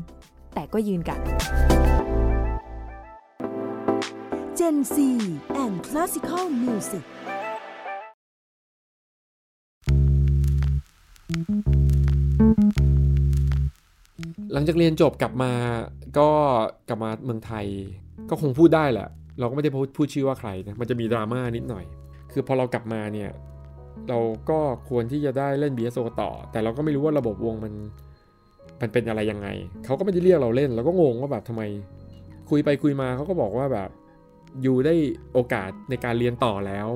[0.55, 1.19] แต่ก็ยืนกัน
[4.59, 4.97] Gen Z
[5.63, 7.05] and Classical Music
[14.53, 15.53] หลังจากเรียนจบกลับมา
[16.19, 16.29] ก็
[16.89, 17.67] กลับมาเมืองไทย
[18.31, 21.85] ก็คงพูดได้แหละ เราก็ไม่ได้พูดพูดชื่อว่าใครนะมันจะมีดราม่านิดหน่อย
[22.33, 23.31] คือพอเรากลับมาเนี่ย
[24.09, 24.19] เรา
[24.51, 27.73] ก็ควรที่จะได้เล่น BSO ต่อ แต่เราก็ไม่รู้ว่าระบบวงมัน
[28.81, 29.49] มันเป็นอะไรยังไง
[29.85, 31.63] เขาก็ไม่ได้เรียกเราเล่น เราก็งงว่าแบบทำไม
[32.51, 33.91] คุยไปคุยมาเขาก็บอกว่าแบบ
[34.63, 34.95] you ได้
[35.33, 36.89] โอกาสในการเรียนต่อแล้ว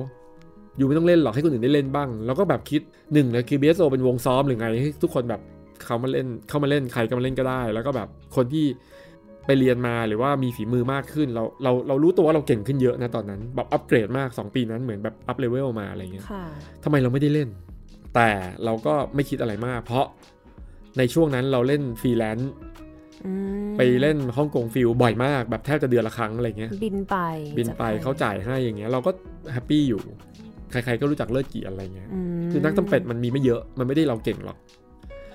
[0.77, 2.81] you ไม่ต้องเล่นหรอกให้คนอื่นได้เล่นบ้าง แล้วก็แบบคิด
[3.13, 5.41] หนึ่งเลยคือ BSO เป็นวงซ้อมหรือไงให้ทุกคนแบบ
[5.85, 8.65] เขามาเล่นเข้ามาเล่นใครก็มาเล่นก็ได้ แล้วก็แบบคนที่
[9.45, 16.43] ไปเรียนมาหรือว่ามีฝีมือมากขึ้น เราเราเรารู้ตัวว่าเราเก่งขึ้นเยอะนะตอนนั้น แบบอัปเกรดมาก 2 ปีนั้นเหมือนแบบ up level มาอะไรเงี้ยค่ะ
[16.83, 17.49] ทำไมเราไม่ได้เล่น
[18.15, 18.29] แต่
[18.65, 20.05] เราก็ไม่คิดอะไรมาก เพราะ
[20.97, 22.51] ในช่วงนั้นเราเล่นฟรีแลนซ์
[23.25, 23.31] อื
[23.69, 27.17] มไปเล่น Hong Kong Phil บ่อยมาก แบบแทบจะเดือนละครั้งอะไรเงี้ย บินไป
[27.57, 29.11] บินไปจะเขาจ่ายให้อย่างเงี้ย เราก็
[29.53, 30.01] happy อยู่
[30.73, 32.09] ใครๆก็รู้จักเลิศเกียรติอะไรเงี้ย
[32.39, 34.57] มคือนักทรัมเป็ตมันมีไม่เยอะมันไม่ได้เราเก่งหรอก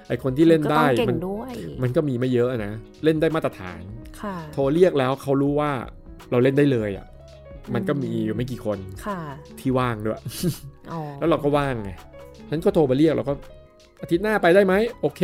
[0.08, 2.72] ไอคนที่เล่นก็ได้ต้องเก่งมันด้วยมันก็มีไม่เยอะนะ
[3.04, 3.82] เล่นได้มาตรฐาน
[4.20, 5.70] ค่ะโทรเรียกแล้วเขารู้ว่า
[6.30, 7.06] เราเล่นได้เลยอะ
[7.74, 9.18] มันก็มีอยู่ไม่กี่คนค่ะ
[9.60, 10.20] ที่ว่างด้วย
[10.92, 11.90] อ๋อแล้วเราก็ว่างไง
[12.50, 13.34] ฉันก็โทรไปเรียกเราก็
[14.00, 15.22] อาทิตย์หน้าไปได้ไหมโอเค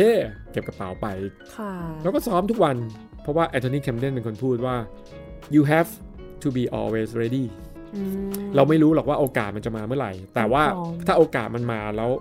[0.51, 1.07] เก็บกระเป๋าไป
[1.55, 1.71] ค่ะ
[2.03, 2.77] แล้วก็ซ้อมทุกวัน
[3.21, 4.75] เพราะว่า Anthony Camden เป็นคนพูดว่า
[5.55, 5.89] you have
[6.43, 7.74] to be always ready อืม
[8.55, 12.11] เราไม่รู้หรอกว่าโอกาสมันจะมาเมื่อไหร่ แต่ว่าพร้อมถ้าโอกาสมันมาแล้ว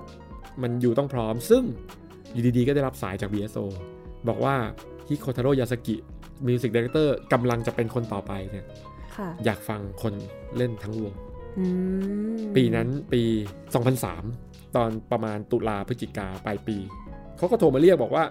[0.63, 1.65] มัน you ต้องพร้อม ซึ่ง
[2.33, 3.65] อยู่ดีๆ ก็ได้รับสายจาก BSO
[4.29, 4.55] บอกว่า
[5.09, 5.97] ฮิโคทาโร่ยาซากิ
[6.47, 8.67] music director กำลังจะเป็นคนต่อไปเนี่ย
[9.17, 10.15] ค่ะอยากฟังคน
[10.57, 11.13] เล่นทั้งวง
[11.59, 11.65] อื
[12.35, 13.23] มปีนั้นปี
[13.99, 16.77] 2003 ตอนประมาณตุลาพฤศจิกาปลายปี
[17.37, 18.25] เขาก็โทรมาเรียกบอกว่า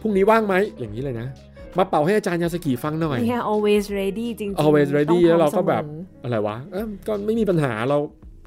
[0.00, 1.28] พรุ่งนี้ว่างไหมอย่างนี้เลยนะ
[1.76, 7.98] มาเป่าให้อาจารย์ยาสกิฟังหน่อยเนี่ย always ready จริงๆ always ready ต้องพร้อมแล้วเราก็แบบสมออะไรวะเอ้ยก็ไม่มีปัญหาเรา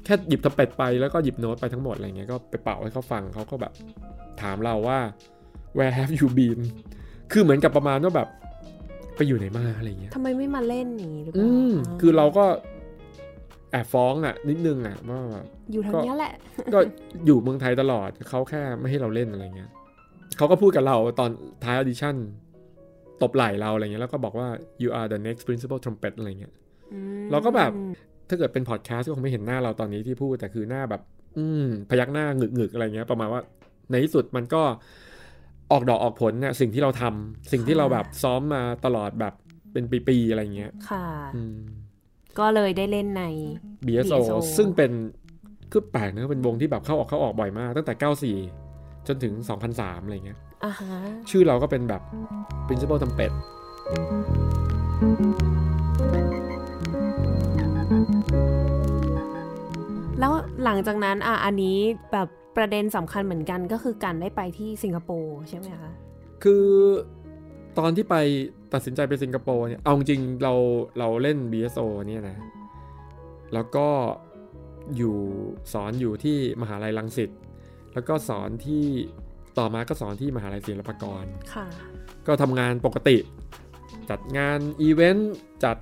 [0.04, 3.72] แค่หยิบทำเป็ดไปแล้วก็หยิบโน้ตไปทั้งหมดอะไรเงี้ยก็ไปเป่าให้เขาฟังเขาก็แบบ
[4.42, 4.98] ถามเราว่า
[5.76, 6.60] where have you been
[7.32, 8.28] คือเหมือนกับประมาณว่าแบบ
[9.16, 12.44] ไปอยู่ไหนมาอะไรเงี้ยทำไมไม่มาเล่นอย่างนี้หรือเปล่า อืมคือเราก็
[13.70, 16.32] แอบฟ้องอะ นิดนึงอะว่าแบบอยู่ทางเนี้ยแหละ
[16.74, 16.78] ก็
[17.26, 19.70] อยู่เมืองไทยตลอดเขาแค่ไม่ให้เราเล่นอะไรเงี้ย
[20.36, 21.30] เขาก็พูดกับเราตอน
[21.64, 22.16] ท้าย audition
[23.22, 24.48] ตบไหล่เราอะไรเงี้ยแล้วก็บอกว่า
[24.82, 26.52] you are the next principal trumpet อะไรเงี้ย
[26.92, 27.72] อืมเราก็แบบ
[28.28, 31.02] ถ้าเกิดเป็นพอดแคสต์ก็คงไม่เห็นหน้าเราตอนนี้ที่พูดแต่คือหน้าแบบ
[31.38, 33.40] อืมพยักหน้าหงึกหงึกๆอะไรเงี้ย ประมาณว่า
[33.90, 34.62] ในที่สุดมันก็
[35.72, 39.34] ออกดอกออกผลเนี่ยสิ่งที่เราทำสิ่งที่เราแบบซ้อมมาตลอดแบบ
[39.72, 41.58] เป็นปีๆอะไรเงี้ย ค่ะอืม
[42.38, 43.24] ก็เลยได้เล่นใน
[43.86, 44.92] BSO BSO ซึ่งเป็น
[45.72, 47.92] คือแปลกนะเป็นวงที่แบบเข้าออกเข้าออกบ่อยมาก ตั้งแต่
[48.50, 49.32] 94 จนถึง
[49.68, 50.51] 2003 อะไรเงี้ยอ่าฮะ
[51.30, 52.02] ชื่อเราก็เป็นแบบ
[52.66, 53.32] principal trumpet
[60.18, 60.32] แล้ว
[60.64, 61.78] หลังจากนั้นอะอันนี้
[62.12, 65.90] แบบประเด็นสำคัญเหมือนกันก็คือการได้ไปที่สิงคโปร์ใช่ไหมคะ
[66.42, 66.66] คือ
[67.78, 68.16] ตอนที่ไป
[68.72, 70.54] ตัดสินใจไปสิงคโปร์เนี่ย เอาจริงๆเรา
[70.98, 72.36] เราเล่น BSO เนี่ยนะ
[73.54, 73.88] แล้วก็
[74.96, 75.16] อยู่
[75.72, 77.30] สอนอยู่ที่มหาลัยรังสิต
[77.94, 78.86] แล้วก็สอนที่
[79.58, 81.66] ต่อมาก็สอนที่มหาลัยศิลปากรค่ะ
[82.26, 83.16] ก็ทำงานปกติ
[84.10, 85.34] จัดงานอีเวนต์
[85.64, 85.76] จัด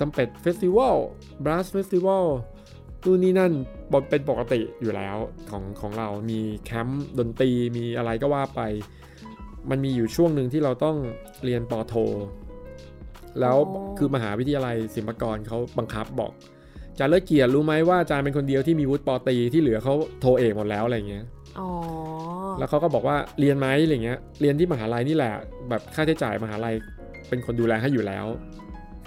[0.00, 0.96] trumpet festival
[1.44, 2.24] brass festival
[3.04, 5.16] นู่นนี่นั่นเป็นปกติอยู่แล้ว
[5.50, 8.60] ของของเรามีแคมป์ดนตรีมีอะไรก็ว่าไป
[9.70, 10.96] มันมีอยู่ช่วงหนึ่งที่เราต้อง
[11.44, 11.94] เรียนปอโท
[13.40, 16.32] แล้วอ๋อคือมหาวิทยาลัยศิลปากรเขาบังคับบอก
[16.90, 21.24] อาจารย์เลิศเกียรติรู้ไหมว่าอาจารย์เป็นคนเดียวที่มีวุฒิปอตรีที่เหลือเขาโทเอกหมดแล้วอะไรเงี้ย
[21.58, 21.70] อ๋อ
[22.58, 25.32] แล้วเขาก็บอกว่าเรียนไหมอะไรเงี้ย เรียนที่มหาลัยนี่แหละ
[25.68, 26.74] แบบค่าใช้จ่ายมหาลัย
[27.28, 28.26] เป็นคนดูแลให้อยู่แล้ว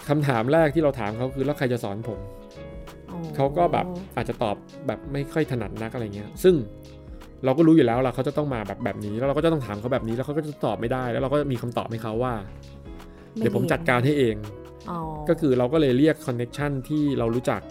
[0.10, 2.20] คำถามแรกที่เราถามเขาคือแล้วใครจะสอนผม
[3.12, 4.56] อ๋อเขาก็แบบอาจจะตอบ
[4.88, 6.56] แบบไม่ค่อยถนัดนักอะไรเงี้ย ซึ่ง
[7.46, 12.34] เราก็รู้อยู่แล้วล่ะเขาจะต้องมาแบบแบบนี้ แล้วเราก็จะต้องถามเขาแบบนี้ แล้วเขาก็จะตอบไม่ได้ แล้วเราก็มีคำตอบให้เขาว่า
[13.38, 14.36] เดี๋ยวผมจัดการให้เอง
[14.90, 17.62] อ๋อก็คือเราก็เลยเรียกคอนเน็ชันที่เรารู้จัก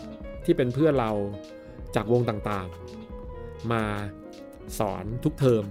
[0.44, 1.10] ที่เป็นเพื่อนเรา
[1.96, 3.82] จากวงต่างๆ มา
[4.78, 5.64] สอนทุกเทอม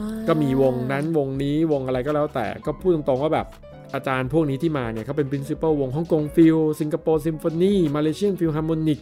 [0.00, 3.46] อ่าก็มีวงนั้นวงนี้วงอะไรก็แล้วแต่ก็พูดตรงๆว่าแบบ
[3.94, 9.00] อาจารย์พวกนี้ที่มาเนี่ยเขาเป็น principal วง Hong Kong Phil Singapore Symphony Malaysian Philharmonic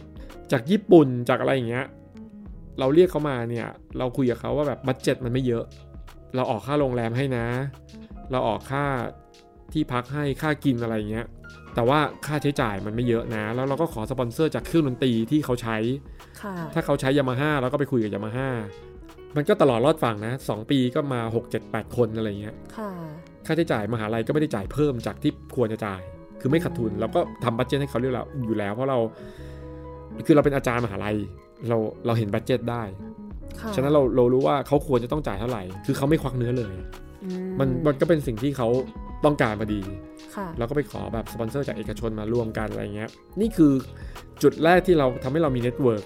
[0.51, 1.85] จากญี่ปุ่นจากอะไรอย่างเงี้ย
[2.79, 5.65] เราเรียกเขามาเนี่ย เราคุยกับเขาว่าแบบ budget มันไม่เยอะ
[6.35, 7.45] เราออกค่าโรงแรมให้นะ
[8.31, 8.85] เราออกค่า
[9.73, 11.25] ที่พักให้ค่ากินอะไรอย่างเงี้ย
[11.75, 15.77] แต่ว่าค่าใช้จ่ายมันไม่เยอะนะ แล้วเราก็ขอสปอนเซอร์จากเครื่องดนตรีที่เขาใช้
[16.41, 18.49] ค่ะถ้าเขาใช้ยามาฮ่าเราก็ไปคุยกับยามาฮ่า
[19.35, 22.91] มันก็ตลอดรอดฝั่งนะ2ปีก็มา 6 7 8 คนอะไรเงี้ยค่ะ
[23.45, 26.01] ค่าใช้จ่ายมหาลัยก็ไม่ได้จ่ายเพิ่มจากที่ควรจะจ่าย
[26.41, 28.99] คือไม่ขาดทุนเราก็ทำ budget ให้เขาเรียกแล้วอยู่แล้ว เพราะเรา
[30.25, 31.15] คือเราเป็นอาจารย์มหาลัย
[31.69, 32.83] เราเราเห็น budget ได้
[33.61, 36.73] ค่ะฉะนั้นเราเรารู้ว่าเขาควรจะต้องจ่ายเท่าไหร่ คือเขาไม่ควักเนื้อเลย
[37.23, 38.67] อืมันมันก็เป็นสิ่งที่เขา
[39.25, 39.81] ต้องการพอดี
[40.35, 43.09] ค่ะเราก็ไปขอแบบสปอนเซอร์จากเอกชนมาร่วมกันอะไรเงี้ย
[43.41, 43.73] นี่คือ
[44.43, 46.03] จุดแรกที่เราทำให้เรามี network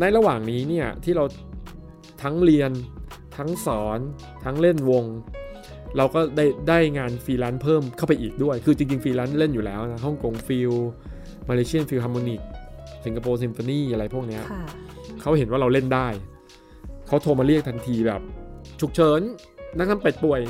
[0.00, 1.24] ในระหว่างนี้เนี่ยที่เรา
[2.22, 2.70] ทั้งเรียน
[3.36, 3.98] ทั้งสอน
[4.44, 5.04] ทั้งเล่นวง
[5.96, 10.72] เราก็ได้ได้งานฟรีแลนซ์เพิ่มเข้าไปอีกด้วย คือจริงๆฟรีแลนซ์เล่นอยู่แล้วนะ Hong Kong Phil
[11.48, 12.40] Malaysian Philharmonic
[13.04, 14.64] Singapore Symphony อะไรพวกเนี้ยค่ะ
[15.20, 16.08] เขาเห็นว่าเราเล่นได้
[17.06, 18.20] เขาโทรมาเรียกทันทีแบบ
[18.80, 19.20] ฉุกเฉิน
[19.76, 20.40] นักทรัมเป็ตป่วย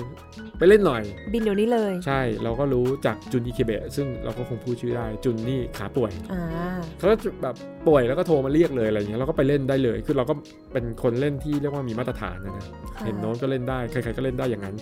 [0.58, 1.02] ไปเล่นหน่อย
[1.32, 6.42] บินเดี๋ยวนี้เลย ใช่เราก็รู้จากจุนอิเคเบะซึ่งเราก็คงพูดชื่อได้จุนนี่ขาป่วยอ่า
[6.98, 7.54] เขาก็แบบ
[7.88, 10.34] ป่วยแล้วก็โทรมาเรียกเลยอะไรเงี้ยเราก็ไปเล่นได้เลย คือเราก็
[10.72, 14.76] เป็นคนเล่นที่เรียกว่ามีมาตรฐานนะนะค่ะเห็นโน้ตก็เล่นได้ใครๆก็เล่นได้อย่างนั้น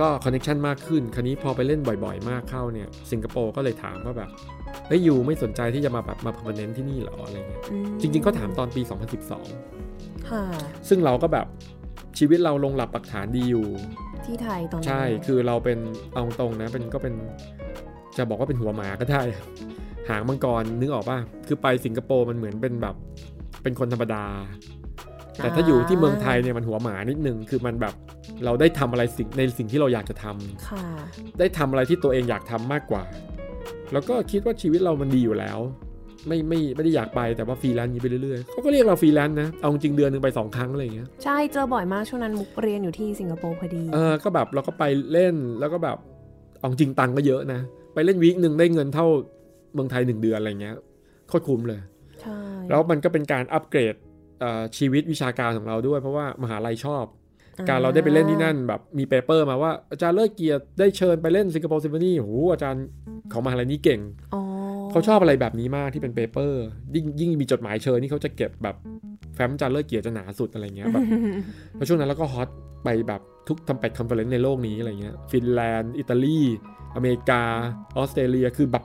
[0.00, 4.30] ก็คอนเน t ชันมากขึ้นคราวนี้พอไปเล่นบ่อยๆ มากเข้าเนี่ยสิงคโปร์ก็เลยถามว่าแบบ
[4.88, 8.82] เฮ้ยยูไม่สนใจที่จะมาแบบมาพ e ร์เนนที่นี่เหรออะไรเงี้ยอืมจริงๆก็ถามตอนปี
[9.54, 10.44] 2012ค่ะ
[10.88, 11.46] ซึ่งเราก็แบบ
[12.18, 13.66] ชีวิตเราลงหลักปักฐานดีอยู่
[14.26, 15.78] ที่ไทยตอนนั้นใช่คือเราเป็น
[16.14, 17.14] เอาตรงๆนะเป็นก็เป็น
[18.16, 19.22] จะบอกว่าเป็นหัวหมาก็ได้
[20.08, 22.94] หางมังกรนึกออกป่ะคือไปสิงคโปร์มันเหมือนเป็นแบบ
[23.62, 24.24] เป็นคนธรรมดา
[25.36, 27.94] แต่ถ้าอยู่ที่เมืองไทยเนี่ยมันหัวหมานิดนึงคือมันแบบ
[28.44, 30.84] เราได้ทำอะไรสิ่งในสิ่งที่เราอยากจะทำค่ะ
[31.38, 33.02] ได้ทำอะไรที่ตัวเองอยากทำมากกว่า
[33.92, 35.58] แล้วก็คิดว่าชีวิตเรามันดีอยู่แล้ว
[36.28, 45.98] ไม่ไม่ไม่ได้อยากไปแต่ว่าฟรีแลนซ์นี้ไปเรื่อยๆเขาก็เรียกเราฟรีแลนซ์นะ เอาจริงๆเดือนหนึ่งไปสองครั้งอะไรอย่างเงี้ยใช่เจอบ่อยมากช่วงนั้นมุกเรียนอยู่ที่สิงคโปร์พอดีเออก็แบบเราก็ไปเล่นแล้วก็แบบ
[46.58, 47.60] เอาจริงตังค์ก็เยอะนะ
[47.94, 49.06] ไปเล่น week หนึ่งได้เงินเท่า
[49.74, 50.76] เมืองไทยหนึ่งเดือนอะไรเงี้ย
[51.28, 51.80] โคตรคุ้มเลย
[52.20, 53.94] ใช่แล้วมันก็เป็นการอัปเกรด
[54.40, 57.06] เอ่อชีวิตวิชาการของเราด้วย เพราะว่ามหาลัยชอบ
[57.68, 62.84] การเราได้ไปเล่นที่นั่นแบบมี paper มาว่าอาจารย์เลิศเกียรติได้เชิญไปเล่น Singapore Symphony โอ้โหอาจารย์
[63.32, 64.00] ของมหาลัยนี้เก่ง
[64.34, 64.42] อ๋อ
[64.94, 66.62] เขาชอบอะไรแบบนี้มากที่เป็น paper
[66.94, 68.76] ยิ่งยิ่งมีจดหมายเชิญนี่เขาจะเก็บแบบ
[69.34, 71.04] แฟ้มอาจารย์เลิศเกียรติจะหนาสุดอะไรเงี้ยแบบ
[71.76, 72.48] แล้วช่วงนั้นเราก็ฮอต
[72.84, 76.40] ไปแบบทุก trumpet conference ในโลกนี้อะไรเงี้ยฟินแลนด์ อิตาลี
[76.96, 77.42] อเมริกา
[77.96, 78.84] ออสเตรเลียคือแบบ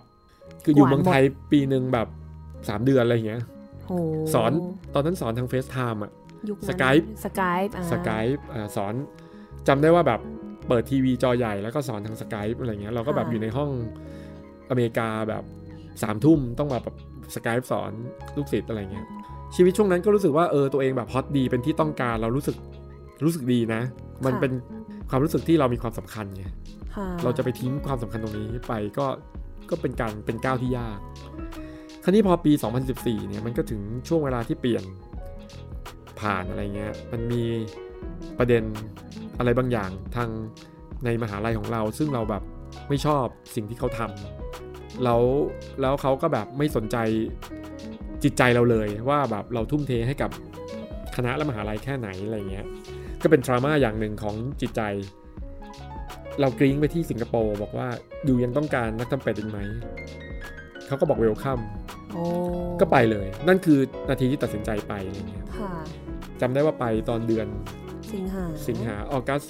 [0.63, 2.08] คืออยู่เมืองไทยปีหนึ่งแบบ
[2.48, 3.41] 3 เดือนอะไรเงี้ย
[3.88, 3.98] โอ้
[4.34, 4.52] สอน
[4.93, 6.12] ตอนนั้นสอนทาง FaceTime อะ
[6.50, 8.26] ยุคนั้น Skype Skype อ่า Skype
[8.76, 8.93] สอน
[9.67, 10.22] จำได้ว่าแบบ
[10.67, 13.72] เปิดทีวีจอใหญ่แล้วก็สอนทางสกายอะไรเงี้ยเราก็แบบอยู่ในห้อง
[14.69, 15.43] อเมริกาแบบ
[16.04, 16.96] สามทุ่มต้องมาแบบ
[17.36, 17.92] สกายสอน
[18.38, 19.08] ลูกศิษย์อะไรเงี้ย
[19.56, 22.56] ชีวิตช่วงนั้นก็รู้สึกว่าเออตัวเองแบบฮอตดีเป็นที่ต้องการเรารู้สึก
[23.26, 23.82] รู้สึกดีนะ
[24.26, 24.52] มันเป็น
[25.10, 26.46] ความรู้สึกที่เรามีความสำคัญไง
[26.96, 29.08] ค่ะเราจะไปทิ้งความสำคัญตรงนี้ไปก็
[29.70, 31.00] ก็เป็นการเป็นก้าวที่ยาก
[32.04, 32.52] คราวนี้พอปี
[32.92, 34.84] 2014 เนี่ยมันก็ถึงช่วงเวลาที่เปลี่ยน
[36.20, 37.44] ผ่านอะไรเงี้ย มันมี
[38.38, 38.64] ประเด็น
[39.40, 40.30] อะไรบางอย่างทาง
[41.06, 42.44] ในมหาลัยของเรา ซึ่งเราแบบ
[42.90, 44.38] ไม่ชอบสิ่งที่เขาทำ
[45.04, 45.22] แล้ว
[45.82, 46.98] แล้วเขาก็แบบไม่สนใจ
[48.24, 50.30] จิตใจเราเลยว่าแบบเราทุ่มเทให้กับ
[51.16, 52.66] คณะและมหาลัยแค่ไหนอะไรเงี้ย
[53.22, 54.82] ก็เป็นทรามาอย่างหนึ่งของจิตใจ
[56.42, 57.88] เรากริ้งไปที่สิงคโปร์บอกว่า
[58.26, 59.60] อยู่ยังต้องการนักทำเป็ดอีกไหม
[60.88, 61.60] เขาก็บอกเวลคัม
[62.14, 62.24] โอ้
[62.80, 65.74] ก็ไปเลย นั่นคือนาทีที่ตัดสินใจไปอะไรเงี้ยค่ะ
[66.42, 67.48] จำได้ว่าไปตอนเดือน
[68.14, 69.42] สิงหาสิงหา August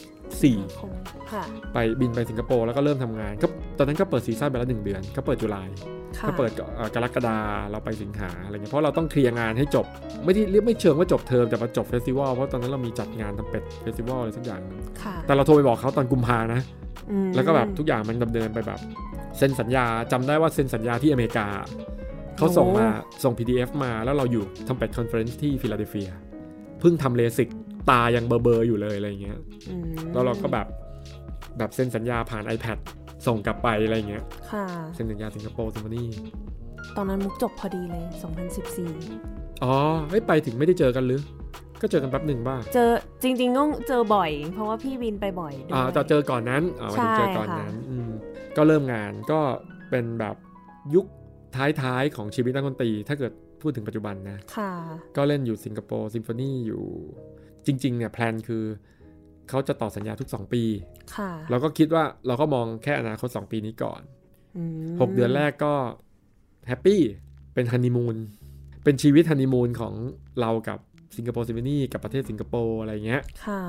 [0.44, 0.94] สี่คง
[1.32, 5.70] ค่ะไปบินไปสิงคโปร์แล้วก็เริ่มทำงานก็ตอนนั้นก็เปิด season ไปแล้วหนึ่งเดือน ก็เปิด July
[6.18, 7.38] ค่ะก็เปิดเอ่อกรกฎา
[7.72, 9.86] เราไปสิงหาอะไรเงี้ยเพราะเราต้องเคลียร์งานให้จบ
[10.26, 16.62] ไม่ได้เรียกไม่เชิงว่าจบเทอมแต่มาจบ festival เพราะตอนนั้นเรามีจัดงาน trumpet festival อะไรสักอย่างหนึงค่ะแต่เราโทรไปบอกเขาตอนกุมภานะ
[17.12, 18.80] อืมแล้วก็แบบทุกอย่างมันดำเนินไปแบบ
[19.38, 21.48] เซ็นสัญญาจำได้ว่าเซ็นสัญญาที่อเมริกา
[22.38, 22.86] เขาส่งมา
[23.24, 26.10] ส่ง PDF มาแล้วเราอยู่ trumpet conference ที่ฟิลาเดลเฟีย
[26.80, 27.50] เพิ่งทำเลสิก
[27.90, 29.38] ตายังเบลอๆอยู่เลยอะไรเงี้ย
[29.70, 30.68] อืมแล้วเราก็แบบ
[31.58, 32.78] แบบเซ็นสัญญาผ่าน iPad
[33.28, 34.66] ส่งกลับไปอะไรเงี้ยค่ะ
[34.96, 36.04] เซ็นสัญญา Singapore Symphony
[36.98, 38.04] ตอนนั้นมุกจบพอดีเลย
[38.84, 39.74] 2014 อ๋อ
[40.12, 41.22] ไม่ไปถึงไม่ได้เจอกันหรือ
[41.82, 42.92] ก็เจอกันแป๊บหนึ่งบ้าเจอ
[43.24, 48.10] จริงๆก็เจอบ่อย เพราะว่าพี่บินไปบ่อยด้วยอ่าจะเจอก่อนนั้นอ่าวันนี้เจอก่อนนั้นอืม
[48.58, 49.40] ก็เริ่มงานก็
[49.90, 50.36] เป็นแบบ
[50.96, 51.06] ยุค
[51.56, 54.72] ท้ายๆของชีวิตนักดนตรีถ้าเกิดพูดถึงปัจจุบันนะค่ะ
[55.18, 56.84] ก็เล่นอยู่ Singapore Symphony อยู่
[57.66, 58.64] จริง ๆ เนี่ย plan คือ
[59.50, 60.64] เขาจะต่อสัญญาทุก 2 ปี
[61.16, 64.02] ค่ะเราก็คิดว่าเราก็มองแค่อนาคต 2 ปีนี้ก่อน
[64.58, 64.64] อื
[64.96, 65.74] ม6เดือนแรกก็
[66.68, 67.02] แฮปปี้
[67.54, 68.18] เป็นฮันนีมูน
[68.84, 69.94] เป็นชีวิตฮันนีมูนของ
[70.42, 70.80] เรากับ
[71.16, 73.64] สิงคโปร์ซิมโฟนีกับประเทศสิงคโปร์อะไรเงี้ยค่ะ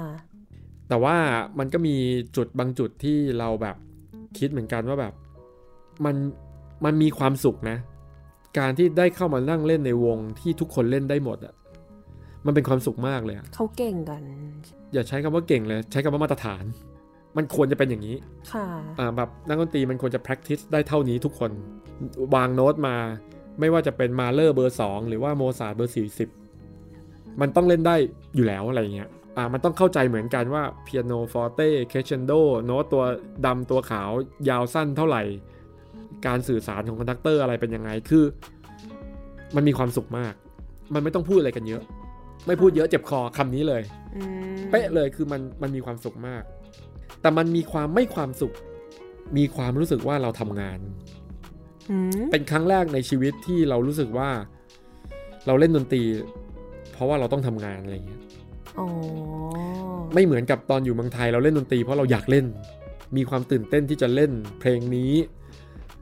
[0.89, 1.17] แต่ว่า
[1.59, 1.97] มันก็มี
[2.37, 3.77] จุดบางจุดที่เราแบบ
[4.39, 5.15] คิดเหมือนกันว่าแบบ
[6.05, 6.17] มัน
[6.85, 7.79] มันมีความสุขนะ
[8.59, 11.55] การที่ได้เข้ามานั่งเล่นในวงที่ทุกคนเล่นได้หมดอะ
[12.47, 14.23] มันเป็นความสุขมากเลยอะเขาเก่งกัน
[14.93, 16.65] อย่าใช้คำว่าเก่งเลย ใช้คำว่ามาตรฐาน
[17.37, 18.17] มันควรจะเป็นอย่างนี้
[18.53, 18.67] ค่ะ
[18.99, 21.51] อ่าแบบนักดนตรีมันควรจะ practice ได้เท่านี้ทุกคน
[22.35, 22.97] วางโน้ตมา
[23.61, 25.95] ไม่ว่าจะเป็น Mahler เบอร์2หรือว่า Mozart เบอร์
[26.65, 27.97] 40มันต้องเล่นได้
[28.35, 32.33] อยู่แล้วอะไรเงี้ยอ่ามันต้องเข้าใจเหมือนกันว่า piano forte crescendo
[32.65, 33.05] โน้ตตัว
[33.47, 34.11] ดำตัวขาว
[34.49, 35.23] ยาวสั้นเท่าไหร่
[36.27, 38.25] การสื่อสารของ conductor อะไรเป็นยังไงคือ
[39.57, 40.35] มันมีความสุขมาก
[40.95, 41.83] มันไม่ต้องพูดอะไรกันเยอะ
[42.47, 43.83] ไม่พูดเยอะเจ็บคอคำนี้เลย
[44.17, 44.23] อื
[44.53, 46.43] มเป๊ะเลยคือมันมันมีความสุขมาก
[47.21, 48.53] แต่มันมีความไม่ความสุข
[49.39, 50.79] มีความรู้สึกว่าเราทำงาน
[51.91, 54.31] อืมเป็นครั้งแรกในชีวิตที่เรารู้สึกว่า
[55.47, 56.03] เราเล่นดนตรี
[56.93, 58.23] เพราะว่าเราต้องทำงานอะไรเงี้ย
[58.79, 58.87] อ๋อ
[60.15, 62.47] ไม่เหมือนกับตอนอยู่เมืองไทยเราเล่นดนตรีเพราะเราอยากเล่น
[63.17, 65.13] มีความตื่นเต้นที่จะเล่นเพลงนี้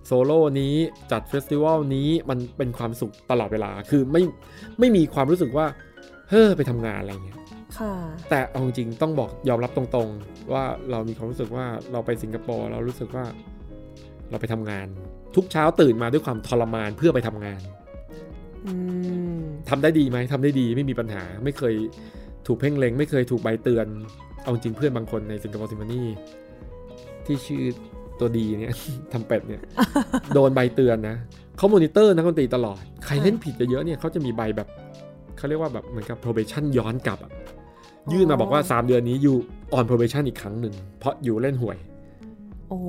[0.07, 0.74] โซโล่นี้
[1.12, 4.22] จัด festival นี้มันเป็นความสุขตลอดเวลา คือไม่
[4.79, 5.66] ไม่มีความรู้สึกว่า
[6.31, 7.38] เฮ้อไปทำงานอะไรเงี้ย
[7.79, 7.93] ค่ะ
[8.31, 13.25] แต่เอาจริงๆต้องบอกยอมรับตรงๆ ว่าเรามีความรู้สึกว่าเราไปสิงคโปร์เรารู้สึกว่า
[14.31, 14.87] เราไปทำงาน
[15.37, 17.61] ทุกเช้าตื่นมาด้วยความทรมานเพื่อไปทำงาน
[18.67, 18.73] อื
[19.38, 21.75] มทำได้ดีไหมทำได้ดีไม่มีปัญหา ไม่เคย
[22.47, 23.87] ถูกเพ่งเล็ง ไม่เคยถูกใบเตือน
[24.43, 26.03] เอาจริงเพื่อนบางคนใน Singapore Symphony
[27.27, 27.62] ที่ชื่อ
[28.21, 28.75] ตัวดีเนี่ย
[29.12, 29.62] trumpet เนี่ย
[30.35, 31.17] โดนใบเตือนนะ
[31.57, 34.69] เขามอนิเตอร์นักดนตรีตลอด ใครเล่นผิดเยอะๆเนี่ยเขาจะมีใบแบบ
[35.38, 37.33] เขาเรียกว่าแบบเหมือนกับ probation ย้อนกลับอะ
[38.12, 39.37] ยื่นมาบอกว่า 3 เดือนนี้อยู่
[39.77, 41.79] on probation อีกครั้งหนึ่งเพราะอยู่เล่นหวย
[42.68, 42.81] โอ้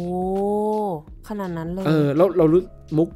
[1.29, 2.61] ขนาดนั้นเลย เออแล้วเรารู้
[2.97, 3.09] มุก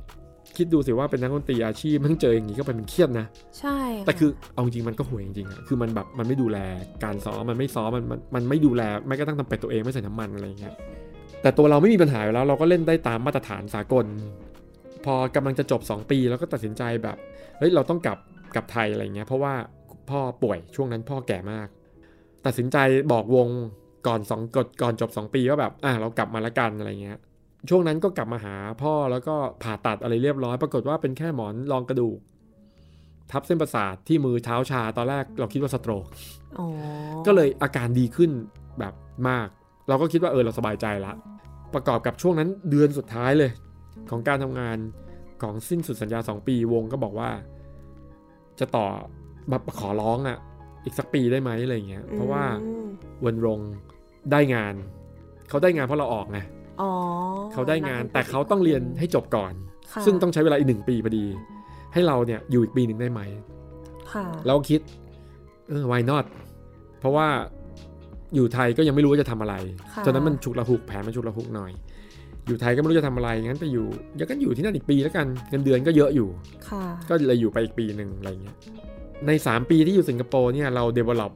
[0.58, 3.26] คิดดูสิว่าเป็นนักดนตรีอาชีพมันเจออย่างนี้ก็เป็นเครียดนะ
[3.60, 6.58] ใช่ะแต่คือเอาจริงๆมันก็ห่วยจริงๆอะคือมันแบบมันไม่ดูแล
[7.04, 10.76] การซ้อมมันไม่ซ้อมมันมันมันไม่ดูแลไม่กระทั่งทำเป็ดตัวเองไม่ใส่น้ำมันอะไรอย่างเงี้ย
[11.42, 14.06] แต่ตัวเราไม่มีปัญหาอยู่แล้วเราก็เล่นได้ตามมาตรฐานสากล
[15.06, 17.18] พอกำลังจะจบ 2 ปีแล้วก็ตัดสินใจแบบ
[17.58, 18.18] เฮ้ยเราต้องกลับ
[18.56, 19.54] กลับไทยอะไรเงี้ยเพราะว่า
[20.10, 21.68] พ่อป่วยช่วงนั้นพ่อแก่มาก
[22.46, 22.78] ตัดสินใจ
[23.12, 23.50] บอกวง
[24.08, 27.20] ก่อนสองก่อนก่อนจบ 2 ปีว่าแบบอะเรากลับมาละกันอะไรเงี้ย
[27.70, 32.20] ช่วงนั้นก็กลับมาหาพ่อแล้วก็ผ่าตัดอะไรเรียบร้อย ปรากฏว่าเป็นแค่หมอนรองกระดูก
[33.32, 36.06] ทับเส้นประสาทที่มือเท้าชาตอนแรกเราคิดว่าสโตรก
[36.60, 36.68] อ๋อ
[37.28, 38.32] ก็เลยอาการดีขึ้น
[38.80, 38.94] แบบ
[39.30, 39.48] มาก
[39.88, 41.14] เราก็คิดว่าเออเราสบายใจละ
[41.74, 43.52] ประกอบกับช่วงนั้นเดือนสุดท้ายเลย
[44.10, 44.78] ของการทำงาน
[45.42, 47.30] ของสิ้นสุดสัญญา 2 ปีวงก็บอกว่า
[48.60, 48.88] จะต่อ
[49.52, 50.38] มาขอร้องอะ่ะ
[50.84, 52.88] อีกสักปีได้ไหมอะไรเงี้ยเพราะว่าอืม
[53.26, 53.60] วันรง
[54.32, 54.74] ได้งาน
[55.50, 56.40] เขาได้งานเพราะเราออกไง
[56.82, 56.92] อ๋อ
[57.54, 59.54] เขาได้งานกดแต่เขาต้องเรียนให้จบก่อน
[59.94, 61.26] ค่ะซึ่งต้องใช้เวลาอีกหนึ่งปีพอดี
[61.94, 63.22] ให้เราเนี่ยอยู่อีกปีหนึ่งได้ไหม
[64.14, 64.82] ค่ะเราคิด
[65.70, 66.26] เออ why not
[67.00, 67.28] เพราะว่า
[68.36, 69.56] อยู่ไทยก็ยังไม่รู้ว่าจะทำอะไร
[69.94, 71.72] ค่ะตอนนั้นมันฉุกละหุกแผนมันฉุกละหุกหน่อย
[72.48, 73.86] อยู่ไทยก็ไม่รู้จะทำอะไรงั้นไปอยู่
[74.20, 76.30] ยังกันอยู่ที่นั่นอีกปีแล้วกันเงินเดือนก็เยอะอยู่
[76.70, 78.56] ค่ะก็เลยอยู่ไปอีกปีหนึ่งอะไรเงี้ย
[79.28, 81.32] ใน 3 ปีที่อยู่สิงคโปร์เนี่ยเรา develop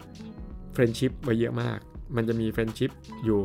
[0.76, 1.80] friendship ไว้เยอะมาก
[2.16, 2.92] มันจะมี friendship
[3.26, 3.42] อยู่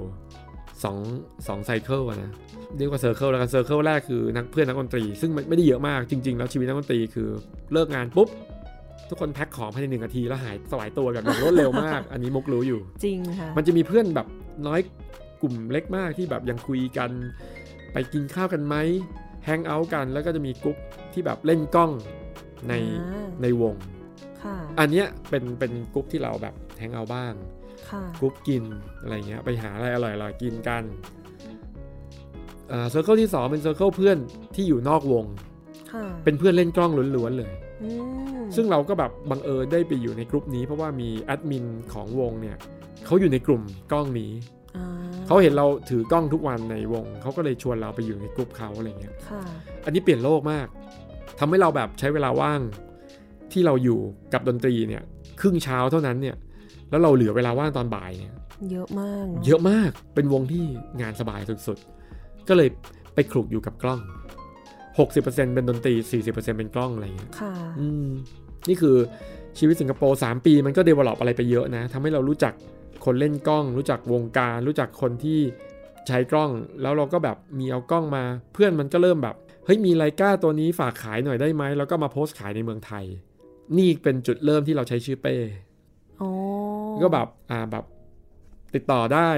[0.72, 2.30] 2 2 cycle อะนะ
[2.78, 7.28] เรียกว่า circle แล้วกัน circle แรกคือนักเพื่อนนักดนตรี ซึ่งมันไม่ได้เยอะมากจริง ๆ แล้วชีวิตนักดนตรีคือ
[7.72, 8.28] เลิกงานปุ๊บ
[9.08, 14.26] ทุกคนแพ็คของภายในหนึ่งนาทีแล้วหายสลายตัวกันแบบรวดเร็วมาก อันนี้มุกรู้อยู่ จริงค่ะ มันจะมีเพื่อนแบบ
[14.66, 14.80] น้อย
[15.42, 17.10] กลุ่มเล็กมากที่แบบยังคุยกัน
[17.92, 18.74] ไปกินข้าวกันไหม
[19.44, 20.76] hang out กันแล้วก็จะมีกลุ่ม
[21.12, 21.90] ที่แบบเล่นกล้อง
[22.68, 23.74] ในอ่าในวง
[24.42, 27.34] ค่ะอันเนี้ยเป็นเป็นกลุ่มที่เราแบบ hang out บ้าง
[27.90, 28.64] ค่ะกลุ่มกิน
[29.00, 30.82] อะไรเงี้ยไปหาอะไรอร่อยๆกินกัน
[32.72, 34.18] อ่า circle ที่สองเป็น circle เพื่อน
[34.54, 35.24] ที่อยู่นอกวง
[35.92, 37.52] ค่ะเป็นเพื่อนเล่นกล้องล้วนๆเลย
[37.82, 37.88] อื
[38.40, 42.56] มซึ่งเราก็แบบบังเอิญได้ไปอยู่ในกลุ่มนี้เพราะว่ามีแอดมินของวงเนี่ย
[43.06, 44.61] เขาอยู่ในกลุ่มกล้องนี้อ่า
[45.26, 49.42] เขาเห็นเราถือกล้องทุกวันในวง เขาก็เลยชวนเราไปอยู่ในกลุ่มเขาอะไรเงี้ยค่ะ
[49.84, 50.66] อันนี้เปลี่ยนโลกมาก
[51.38, 52.60] ทำให้เราแบบใช้เวลาว่าง
[53.52, 53.98] ที่เราอยู่
[54.32, 55.02] กับดนตรีเนี่ย
[55.40, 56.36] ครึ่งเช้าเท่านั้นเนี่ย
[56.90, 58.34] แล้วเราเหลือเวลาว่างตอนบ่ายเนี่ย
[58.70, 60.64] เยอะมากนเยอะมาก เป็นวงที่
[61.00, 62.68] งานสบายสุดๆ ก็เลย
[63.14, 64.00] ไปคลุกอยู่กับกล้อง
[64.78, 68.06] 60%เป็นดนตรี 40%เป็นกล้องอะไรเงี้ย ค่ะอืม
[68.68, 68.96] นี่คือ
[69.58, 72.52] ชีวิตสิงคโปร์3ปีมันก็ develop อะไรไปเยอะนะทำให้เรารู้จัก
[73.04, 75.40] คนเล่นกล้อง รู้จักวงการ รู้จักคนที่
[76.06, 76.50] ใช้กล้อง
[76.82, 83.04] แล้วเราก็แบบมีเอากล้องมา เพื่อนมันก็เริ่มแบบเฮ้ยมีไลกาตัวนี้ฝากขายหน่อยได้ไหมแล้วก็มาโพสต์ขายในเมืองไทย
[83.78, 85.36] นี่เป็นจุดเริ่มที่เราใช้ชื่อเป้
[86.18, 86.28] โอ้
[87.02, 87.84] ก็แบบอ่าแบบ
[88.74, 89.28] ติดต่อได้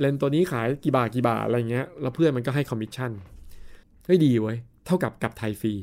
[0.00, 3.10] เลนส์ตัวนี้ขายกี่บาทกี่บาทอะไรเงี้ยแล้วเพื่อนมันก็ให้คอมมิชชั่น
[4.06, 5.74] เฮ้ยดีเว้ยเท่ากับกับใช้ฟรี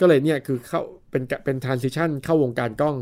[0.00, 2.96] ก็เลยเนี่ยคือเข้าเป็นกะเป็น transition เข้าวงการกล้อง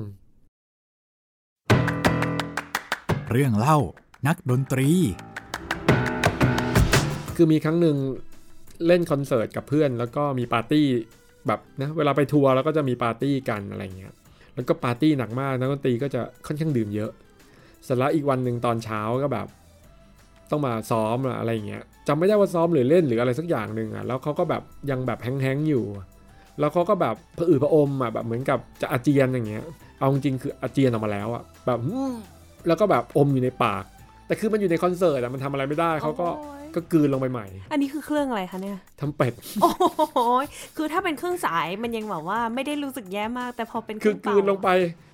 [3.32, 3.78] เรื่องเล่า
[4.26, 4.88] นักดนตรี
[7.36, 7.96] คือมีครั้งหนึ่ง
[8.86, 10.86] เล่นคอนเสิร์ตกับเพื่อน แล้วก็มีปาร์ตี้
[11.46, 14.14] แบบนะเวลาไปทัวร์แล้วก็จะมีปาร์ตี้กันอะไรเงี้ย
[14.54, 17.10] แล้วก็ปาร์ตี้หนักมากนักดนตรีก็จะค่อนข้างดื่มเยอะ
[17.84, 19.46] เสร็จแล้วอีกวันหนึ่งตอนเช้าก็แบบ
[20.50, 25.84] ต้องมาซ้อมอะอะไรเงี้ยจำไม่ได้ว่าซ้อมหรือเล่นหรืออะไรสักอย่างหนึ่งอะแล้วเขาก็แบบยังแบบแห้งๆอยู่
[26.58, 29.64] แล้วเขาก็แบบผะอืดผะอมอะแบบเหมือนกับจะอาเจียนอย่างเงี้ย
[29.98, 31.78] เอาจริงคืออาเจียนออกมาแล้วอะแบบ
[32.68, 33.85] แล้วก็แบบอมอยู่ในปาก
[34.26, 40.18] แต่คือมันอยู่ในคอนเสิร์ตอะมันทำอะไรไม่ได้เขาก็โอ้ยก็กลืนลงไปใหม่ อันนี้คือเครื่องอะไรคะเนี่ยทำเป็ด โอ้โห
[40.76, 44.68] คือถ้าเป็นเครื่องสายมันยังแบบว่าไม่ได้รู้สึกแย่มาก แต่พอเป็นเคคืรื่อองกลืเป่านลงไป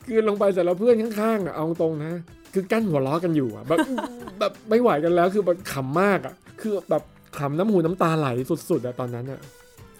[0.09, 2.13] กลืนลงไปเสร็จแล้วเพื่อนข้างๆอะเอาตรงนะ
[2.55, 3.79] คือกั้นหัวล้อกันอยู่อะแบบ
[4.41, 7.03] แบบไม่ไหวกันแล้วคือแบบขำมากอะคือแบบ
[7.39, 8.29] ขำน้ำหูน้ำตาไหล
[8.71, 9.41] สุดๆอะตอนนั้นอะ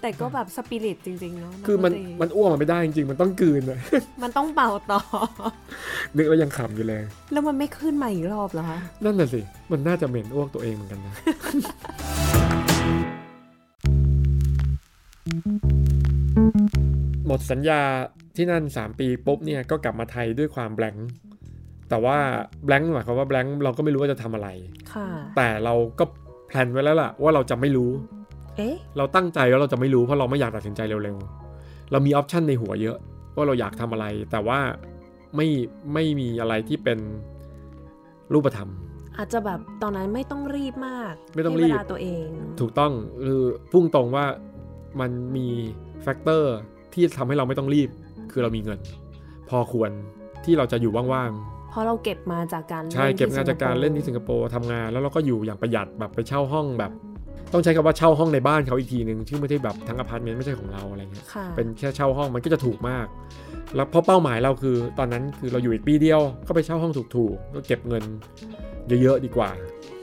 [0.05, 3.79] แต่ก็แบบสปิริตจริงๆเนาะคือมันดตรีมันอ้วกมันไม่ได้จริงๆ มันต้องกลืนอะ
[4.23, 5.01] มันต้องเป่าต่อ
[6.17, 9.41] นึกแล้วยังขำอยู่เลย แล้วมันไม่ขึ้นมาอีกรอบเหรอคะ นั่นน่ะสิ
[9.71, 11.15] มันน่าจะเหม็นอ้วกตัวเองเหมือนกันนะ
[17.27, 17.81] หมดสัญญา
[18.37, 21.09] ที่นั่น 3 ปีปุ๊บเนี่ยก็กลับมาไทยด้วยความแบงค์
[21.89, 22.17] แต่ว่า
[22.67, 24.49] แบงค์หมายความว่าแบงค์เราก็ไม่รู้ว่าจะทำอะไร
[24.93, 26.05] ค่ะแต่เราก็
[26.49, 27.91] แพลนไว้แล้วล่ะว่าเราจะไม่รู้
[28.57, 32.97] เอ๊ะเราตั้งใจว่าเราจะไม่รู้เพราะเราไม่อยากตัดสินใจเร็วๆ เรามีออปชันในหัวเยอะ
[33.37, 34.59] ว่าเราอยากทำอะไร แต่ว่า
[35.37, 35.49] ไม่
[35.95, 36.99] ไม่มีอะไรที่เป็น
[38.33, 38.69] รูปธรรม
[39.17, 42.27] อาจจะแบบตอนนั้นไม่ต้องรีบมาก ไม่ต้องให้รีบเวลาตัวเอง
[42.61, 42.93] ถูกต้อง
[43.25, 43.43] คือ
[43.73, 44.27] พุ่งตรงว่า
[45.01, 45.49] มันมี
[46.03, 46.55] factor
[46.93, 47.89] ที่ทำให้เราไม่ต้องรีบ
[48.33, 48.79] คือเรามีเงิน
[49.49, 49.91] พอควร
[50.45, 51.33] ที่เราจะอยู่ว่าง
[51.71, 56.93] เพราะเราเก็บมาจากการๆใช่ล่นที่เก็บงานจากการสิคโปร์เล่นที่สิงคโปร์ทำงาน แล้วเราก็อยู่อย่างประหยัดแบบไปเช่าห้องแบบ
[57.53, 63.07] ต้องใช้คำว่าเช่าห้องในบ้านเขาอีกทีหนึ่งที่ไม่ได้แบบทั้งอพาร์ตเมนต์ไม่ใช่ของเราอะไรเงี้ยค่ะเป็นแค่เช่าห้องมันก็จะถูกมาก
[63.77, 68.05] แล้วเพราะเป้าหมายเราคือ ตอนนั้นคือเราอยู่อีกปีเดียวก็ไปเช่าห้องถูกๆก็เก็บเงิน
[69.03, 69.51] เยอะๆดีกว่า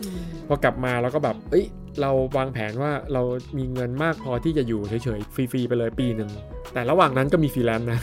[0.01, 1.65] อืมพอกลับมาเราก็แบบเอ้ย
[2.01, 3.21] เราวางแผนว่าเรา
[3.57, 6.29] มีเงินมากพอที่จะอยู่เฉยๆฟรีๆไปเลยปีหนึ่ง
[6.73, 8.01] แต่ระหว่างนั้นก็มีฟรีแลนซ์นะ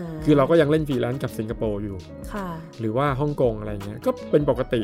[0.00, 1.96] าคือเราก็ยังเล่นฟรีแลนซ์กับสิงคโปร์อยู่
[2.32, 2.48] ค่ะ
[2.80, 4.82] หรือว่าฮ่องกงอะไรเงี้ยก็เป็นปกติ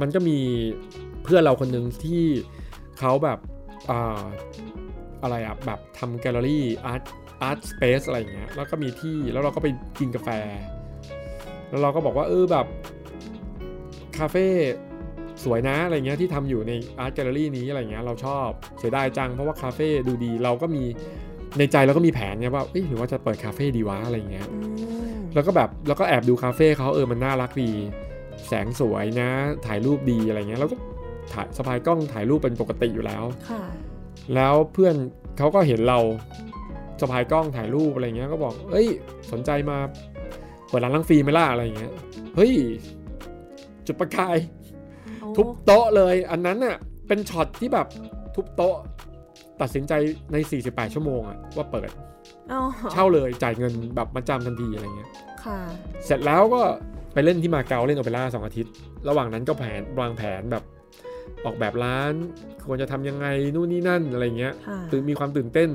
[0.00, 0.38] มันก็มี
[1.24, 2.22] เพื่อนเราคนหนึ่งที่
[3.00, 3.38] เขาแบบ
[3.90, 4.22] อ่า
[5.22, 7.02] อะไรอะแบบทำแกลเลอรี่ art
[7.42, 9.68] art space อะไรอย่างเงี้ยแล้วก็มีที่แล้วเราก็ไป
[9.98, 10.28] กินกาแฟ
[11.68, 12.66] แล้วเราก็บอกว่าเออแบบ
[14.18, 14.46] คาเฟ่
[15.44, 20.84] สวยนะอะไรเงี้ยที่ทำอยู่ในอาร์ตแกลเลอรี่นี้อะไรเงี้ยเราชอบเสียดายจังเพราะว่าคาเฟ่ดูดีเราก็มี
[21.58, 24.48] ในใจเราก็มีแผนไงว่าเอ้ยหรือว่าจะเปิดคาเฟ่ดีวะอะไรเงี้ย
[25.34, 27.70] แล้วก็แบบแล้วก็แอบดูคาเฟ่เขาเออมันน่ารักดี
[28.48, 29.30] แสงสวยนะ
[29.66, 30.76] ถ่ายรูปดีอะไรเงี้ยแล้วก็
[31.32, 33.62] ถ่ายสะพายกล้องถ่ายรูปเป็นปกติอยู่แล้วค่ะ
[34.34, 34.94] แล้วเพื่อน
[35.38, 35.98] เขาก็เห็นเรา
[37.00, 38.88] สะพายกล้องถ่ายรูปอะไรเงี้ยก็บอก เอ้ย
[39.32, 39.78] สนใจมา
[40.68, 41.92] เปิดร้านล้างฟิล์มไหมล่ะอะไรเงี้ย
[42.36, 42.52] เฮ้ย
[43.86, 44.36] จุดประกาย
[45.20, 46.76] โอ้ทุบโต๊ะเลย อันนั้นน่ะ
[47.08, 47.86] เป็นช็อตที่แบบ
[48.34, 48.76] ทุบโต๊ะ
[49.60, 49.92] ตัดสินใจ
[50.32, 51.90] ใน 48 ชั่วโมงอะว่าเปิด
[52.52, 52.60] อ๋อ
[52.92, 55.10] เช่าเลยจ่ายเงินแบบมาจำทันทีอะไรเงี้ย
[55.44, 55.58] ค่ะ
[56.04, 56.62] เสร็จแล้วก็
[57.12, 58.72] ไปเล่นที่มาเก๊าเล่นโอเปร่าสองอาทิตย์
[59.08, 60.64] ระหว่างนั้นก็แผนวางแผนแบบ
[61.44, 62.14] ออกแบบร้าน
[62.66, 65.70] ควรจะทำยังไงนู่นนี่นั่นอะไรเงี้ยค่ะตื่นมีความตื่นเต้น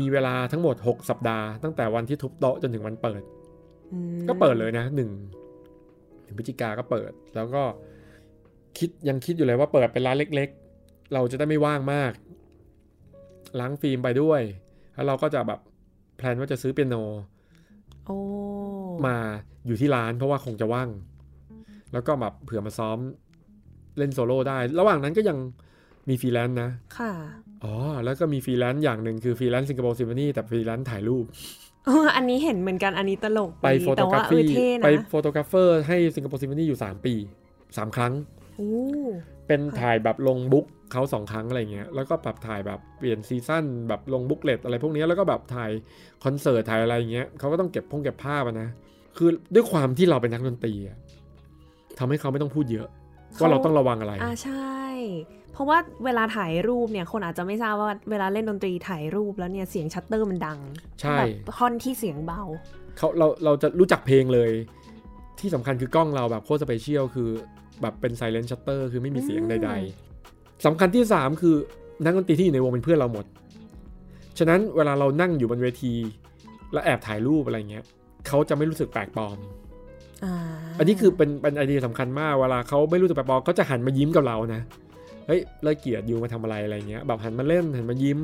[0.00, 3.22] มีเวลาทั้งหมด 6 สัปดาห์ ตั้งแต่วันที่ทุบโต๊ะจนถึงวันเปิด
[3.92, 5.10] อืมก็เปิดเลยนะหนึ่ง
[6.26, 7.62] ถึงพฤศจิกาก็เปิด แล้วก็
[8.78, 10.48] คิดยังคิดอยู่เลยว่าเปิดเป็นร้านเล็ก
[10.80, 12.12] ๆ เราจะได้ไม่ว่างมาก
[13.60, 14.40] ล้างฟิล์มไปด้วย
[14.94, 15.60] แล้วเราก็จะแบบ
[16.16, 16.96] แพลนว่าจะซื้อเปียโน
[18.06, 18.18] โอ้
[19.06, 19.16] มา
[19.66, 20.88] อยู่ที่ร้านเพราะว่าคงจะว่าง
[21.92, 22.98] แล้วก็แบบเผื่อมาซ้อม
[23.98, 25.38] เล่นโซโล่ได้ ระหว่างนั้นก็ยัง
[26.08, 27.12] มีฟรีแลนซ์นะ ค่ะ
[27.64, 27.74] อ๋อ
[28.04, 31.24] แล้วก็มีฟรีแลนซ์อย่างหนึ่งคือฟรีแลนซ์สิงคโปร์ซิมโฟนีแต่ฟรีแลนซ์ถ่ายรูป
[31.86, 37.14] เอออันนี้เห็นเหมือนกันอันนี้ตลกไปดี photographer เอฟีอเท่นะไป photographer ให้สิงคโปร์ซิมโฟนีอยู่ 3 ปี
[37.56, 38.12] 3 ครั้ง
[38.56, 38.72] โอ้
[39.46, 45.70] เป็นค่ะถ่ายแบบลง book เขาสองครั้งอะไรเงี้ย แล้วก็แบบถ่ายแบบเปลี่ยน season แบบลง booklet อะไรพวกเนี้ยแล้วก็แบบถ่าย
[46.24, 48.68] คอนเสิร์ตถ่ายอะไรเงี้ยเขาก็ต้องเก็บพงเก็บภาพอะนะ
[49.16, 50.96] คือด้วยความที่เราเป็นนักดนตรีอะ
[51.98, 52.88] ทำให้เขาไม่ต้องพูดเยอะ
[53.40, 54.78] ว่าเราต้องระวังอะไรอ่าใช่
[55.52, 60.58] เพราะว่าเวลาถ่ายรูปเนี่ยคนอาจจะไม่ทราบว่าเวลาเล่นดนตรีถ่ายรูปแล้วเนี่ยเสียงชัตเตอร์มันดัง
[61.00, 61.28] ใช่แบบ
[61.58, 62.42] ท่อนที่เสียงเบา
[62.96, 64.50] เขาเราเราจะรู้จักเพลงเลย
[65.40, 67.28] ที่สำคัญคือกล้องเราแบบโคตร special คือ
[67.82, 71.56] แบบเป็นไซเลน t ์ชัตเตอร์คือไม่มีเสียงอืมใดๆสำคัญที่ 3 คือ
[72.04, 73.26] นักดนตรีที่อยู่ในวงเป็นเพื่อนเราหมด
[74.38, 75.92] ฉะนั้นเวลาเรานั่งอยู่บนเวที
[76.72, 77.84] แล้วแอบถ่ายรูปอะไรเงี้ย
[78.26, 79.36] เขาจะไม่รู้สึกแปลกปลอม
[80.24, 80.34] อ่า
[80.78, 84.62] อันนี้คือเป็นเป็นไอเดียสำคัญมากเวลาเขาไม่รู้สึกแปลกปลอมเขาจะหันมายิ้มกับเรานะ
[85.26, 88.20] เฮ้ยเลิกเกียดยูมาทำอะไรอะไรเงี้ยแบบหันมาเล่นหันมายิ้ม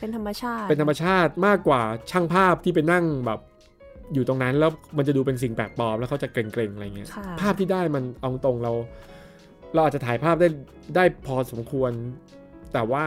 [0.00, 3.40] เป็นธรรมชาติ เป็นธรรมชาติมากกว่าช่างภาพที่ไปนั่งแบบ
[4.14, 8.72] อยู่ตรงนั้นแล้วมันจะดูเป็นสิ่งแปลกปลอมแล้วเขาจะเกรงๆอะไรเงี้ยค่ะภาพที่ได้มันเอาตรงเรา
[9.74, 10.48] เราอาจจะถ่ายภาพได้
[10.96, 11.90] ได้พอสมควร
[12.72, 13.04] แต่ว่า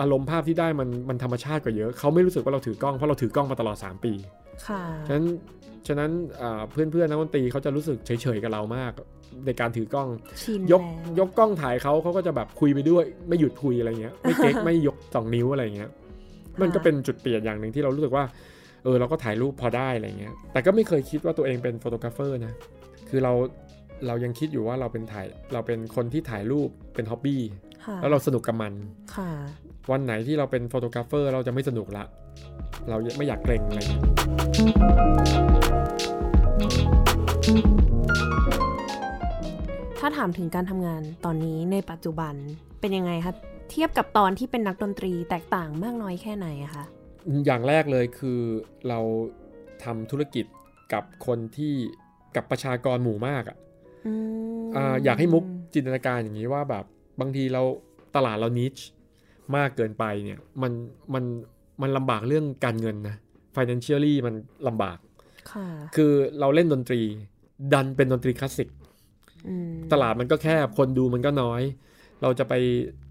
[0.00, 4.12] อารมณ์ภาพที่ได้มันมันธรรมชาติกว่าเยอะเขาไม่รู้สึกว่าเราถือกล้องเพราะเราถือกล้องมาตลอด 3 ปี
[4.66, 5.26] ค่ะฉะนั้น
[5.88, 6.10] ฉะนั้น
[6.70, 8.92] เพื่อนเพื่อนๆนักดนตรีเขาจะรู้สึกเฉยๆกับเรามาก
[9.46, 10.08] ในการถือกล้อง
[10.42, 15.90] ชินยกแล้วยกกล้องถ่ายเขาเขาก็จะแบบคุยไปด้วย ไม่หยุดคุยอะไรเงี้ยไม่เก๊กไม่ยกสองนิ้วอะไรเงี้ย
[16.60, 18.24] มันก็เป็นจุดเปลี่ยนอย่างหนึ่งที่เรารู้สึกว่า
[18.84, 22.54] เออเราก็ถ่ายรูปพอได้อะไรเงี้ย แต่ก็ไม่เคยคิดว่าตัวเองเป็นโฟโตกราฟเฟอร์นะ
[23.08, 23.32] คือเรา
[24.06, 27.42] เรายังคิดอยู่ว่าเราเป็นถ่ายเราเป็นคนที่ถ่ายรูปเป็น hobby
[27.84, 28.72] ค่ะแล้วเราสนุกกับมัน
[29.16, 29.30] ค่ะ
[29.92, 32.04] วันไหนที่เราเป็น photographer เราจะไม่สนุกละ
[32.88, 34.02] เราไม่อยากเกร็งอะไรเงี้ย
[39.98, 42.34] ถ้าถามถึงการทำงานตอนนี้ในปัจจุบัน
[42.80, 43.34] เป็นยังไงคะ
[43.70, 46.84] เทียบกับตอนที่เป็นนักดนตรีแตกต่างมากน้อยแค่ไหนอะคะ
[47.46, 48.40] อย่างแรกเลยคือ
[48.88, 49.00] เรา
[49.84, 50.46] ทำธุรกิจ
[50.92, 51.74] กับคนที่
[52.36, 53.56] กับประชากรหมู่มากอะ
[54.06, 54.12] อื
[54.62, 56.84] มอ่าอยากให้มุกจินตนาการอย่างนี้ว่าแบบ
[57.20, 57.62] บางทีเรา
[58.16, 58.74] ตลาดเรานิช
[59.56, 60.72] มากเกินไปเนี่ยมัน
[61.14, 61.24] มัน
[61.82, 63.16] มันลำบากเรื่องการเงินนะ
[63.56, 64.34] financially มัน
[64.68, 64.98] ลำบาก
[65.52, 65.66] ค่ะ
[65.96, 67.00] คือเราเล่นดนตรี
[67.72, 68.68] ดันเป็นดนตรีคลาสสิก
[69.48, 71.62] อืมตลาดมันก็แคบคนดูมันก็น้อย
[72.22, 72.54] เราจะไป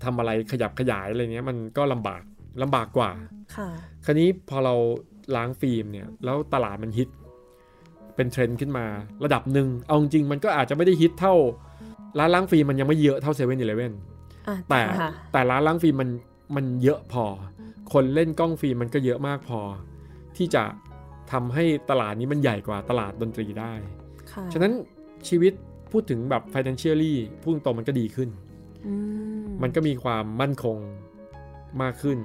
[0.03, 2.21] ทำอะไรขยับขยายอะไรเนี้ย มันก็ลำบาก
[2.61, 3.11] ลำบากกว่า
[3.55, 3.69] ค่ะ
[4.05, 4.75] คราวนี้พอเรา
[5.35, 7.09] ล้างฟิล์มเนี่ย แล้วตลาดมันฮิต
[8.15, 8.85] เป็นเทรนด์ขึ้นมา
[9.23, 11.35] ระดับหนึ่งเอาจริงๆมันก็อาจจะไม่ได้ฮิตเท่า
[12.19, 14.03] ร้านล้างฟิล์มมันยังไม่เยอะเท่าเซเว่นอีเลเว่นอะ
[14.69, 16.09] แต่ค่ะแต่ร้านล้างฟิล์มมัน
[16.55, 17.25] มันเยอะพอ
[17.93, 19.61] คนเล่นกล้องฟิล์มมันก็เยอะมากพอ
[20.37, 20.63] ที่จะ
[21.31, 23.73] ทำให้ตลาดนี้มันใหญ่กว่าตลาดดนตรีได้
[24.31, 24.73] ค่ะฉะนั้น
[25.27, 25.53] ชีวิต
[25.91, 28.29] พูดถึงแบบ financially พูดตรงๆมันก็ดีขึ้น
[28.87, 28.93] อื
[29.43, 30.77] มมันก็มีความมั่นคง
[31.81, 32.17] มากขึ้น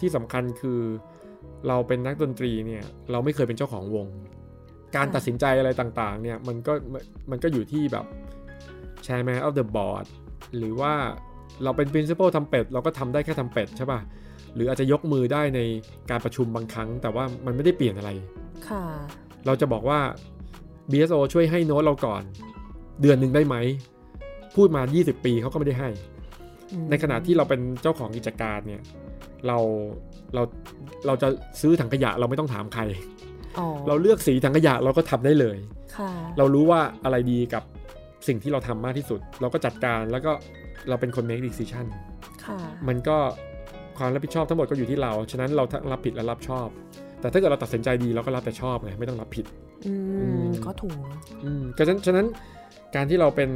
[0.00, 0.80] ที่สำคัญคือ
[1.68, 4.06] เราเป็นนักดนตรีเนี่ย เราไม่เคยเป็นเจ้าของวง
[4.96, 6.72] การตัดสินใจอะไรต่างๆ เนี่ย มันก็
[7.30, 8.06] มันก็อยู่ที่แบบ
[9.06, 10.06] chairman of the board
[10.56, 10.94] หรือว่า
[11.64, 14.00] เราเป็น principal ทำเป็ด เราก็ทำได้แค่ทำเป็ดใช่ป่ะ
[14.54, 15.60] หรืออาจจะยกมือได้ใน
[16.10, 18.10] การประชุมบางครั้ง แต่ว่ามันไม่ได้เปลี่ยนอะไร
[18.68, 18.84] ค่ะ
[19.46, 20.00] เราจะบอกว่า
[20.90, 22.22] BSO ช่วยให้โน้ตเราก่อน
[23.00, 23.56] เดือนหนึ่งได้ไหม
[24.56, 25.88] พูดมา 20 ปีเขาก็ไม่ได้ให้
[26.72, 28.82] อืมในขณะที่เราเป็นเจ้าของกิจการเนี่ย
[29.46, 29.58] เรา
[30.34, 30.42] เรา
[31.06, 31.28] เราจะ
[31.60, 32.82] ซื้อถังขยะเราไม่ต้องถามใคร
[33.58, 35.58] อ๋อเราเลือกสีถังขยะเราก็ทำได้เลย
[35.96, 37.62] ค่ะเรารู้ว่าอะไรดีกับ
[38.28, 40.32] สิ่งที่เราทำมากที่สุด เราก็จัดการแล้วก็
[40.88, 41.86] เราเป็นคน make decision
[42.44, 42.58] ค่ะ
[42.88, 43.16] มันก็
[43.98, 46.68] ความรับผิดชอบทั้งหมดก็อยู่ที่เรา ฉะนั้นเราทั้งรับผิดและรับชอบ
[47.20, 49.46] แต่ถ้าเกิดเราตัดสินใจดีเราก็รับแต่ชอบไงไม่ต้องรับผิด
[49.86, 51.04] อือืมมก็ถูก
[51.44, 52.26] อืมฉะนั้นฉะนั้น
[52.94, 53.50] การที่เราเป็น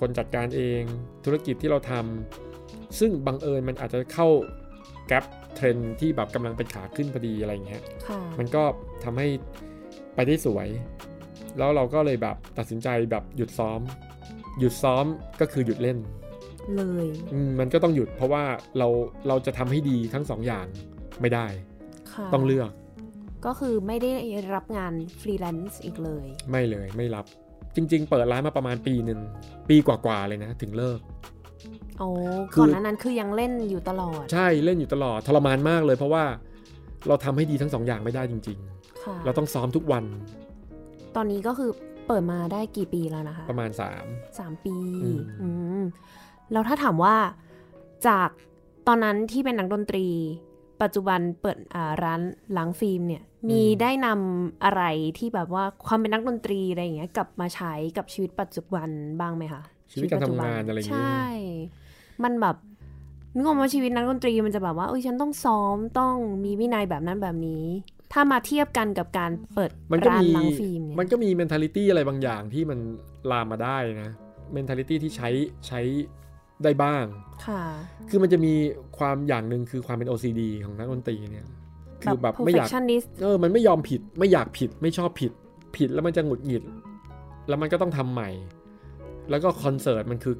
[0.00, 0.82] คนจัดการเอง
[1.24, 4.28] ธุรกิจที่เราทำซึ่งบังเอิญมันอาจจะเข้า
[5.08, 5.24] แกลบ
[5.54, 8.62] เทรนด์ที่แบบกำลังเป็นขาขึ้นพอดีอะไรอย่างเงี้ยค่ะมันก็
[9.04, 9.28] ทำให้
[10.14, 10.68] ไปได้สวย
[11.58, 13.80] แล้วเราก็เลยแบบตัดสินใจแบบหยุดซ้อม
[14.58, 15.04] หยุดซ้อม
[15.40, 15.98] ก็คือหยุดเล่น
[16.78, 18.42] เลยอืมมันก็ต้องหยุดเพราะว่า
[18.78, 18.88] เรา
[19.28, 20.66] เราจะทำให้ดีทั้งสองอย่าง
[21.20, 21.46] ไม่ได้
[22.12, 22.70] ค่ะต้องเลือก
[23.46, 24.10] ก็คือไม่ได้
[24.54, 27.24] รับงานฟรีแลนซ์อีกเลย ไม่เลยไม่รับ
[27.76, 29.20] จริง ๆ เปิดร้านมาประมาณปีหนึ่ง
[29.68, 31.00] ปีกว่าๆเลยนะ ถึงเลิก
[31.98, 32.08] โอ้
[32.54, 36.24] คือก่อนหน้านั้นคือยังเล่นอยู่ตลอด ใช่เล่นอยู่ตลอดทรมานมากเลย เพราะว่า
[37.08, 38.58] เราทำให้ดีทั้งสองอย่างไม่ได้จริง
[39.02, 40.04] ค่ะๆเราต้องซ้อมทุกวัน
[41.16, 41.70] ตอนนี้ก็คือ
[42.06, 43.92] เปิดมาได้กี่ปีแล้วนะคะ ประมาณสา
[44.50, 45.48] มปีอืมอื
[45.80, 45.82] ม
[46.52, 47.16] แล้วถ้าถามว่า
[48.06, 48.28] จาก
[48.86, 50.06] ตอนนั้นที่เป็นนักดนตรี
[50.82, 52.20] ปัจจุบันเปิดอ่าร้าน
[52.56, 54.82] ล้างฟิล์มเนี่ยมีได้นำอะไร
[55.18, 58.88] ที่แบบว่าความเป็นนักดนตรีอะไรอย่างเงี้ยกลับมาใช้กับชีวิตปัจจุบัน
[59.20, 62.56] บ้างไหมคะชีวิตการทำปัจจุบังานอะไรอย่างใชเงี้ย่มันแบบ
[63.34, 67.64] นึกออกมาชีวิตนักดนตรีมันจะแบบว่าเอ้ยฉันต้องซ้อมต้องมีวินัยแบบนั้นแบบนี้
[68.12, 72.78] ถ้ามาเทียบกันกับการเปิดมันก็ร้านมีล้างฟิล์มเนี่ยมันก็มี mentality อะไรบางอย่างที่มัน
[73.30, 74.10] ลามมาได้นะ
[74.56, 75.28] mentality ที่ใช้
[75.68, 75.80] ใช้
[76.64, 77.04] ได้บ้าง
[77.46, 77.62] ค่ะ
[78.10, 78.52] คือมันจะมี
[78.98, 81.46] ความอย่างหนึ่งคือความเป็น OCD ของนักดนตรีเนี่ย
[82.02, 85.32] คือแบบไม่อยาก perfectionist เออ มันไม่ยอมผิด ไม่อยากผิด ไม่ชอบผิด
[85.76, 86.64] ผิดแล้วมันจะหงุดหงิด
[87.48, 88.30] แล้วมันก็ต้องทำใหม่
[89.30, 90.34] แล้วก็คอนเสิร์ตมันคือ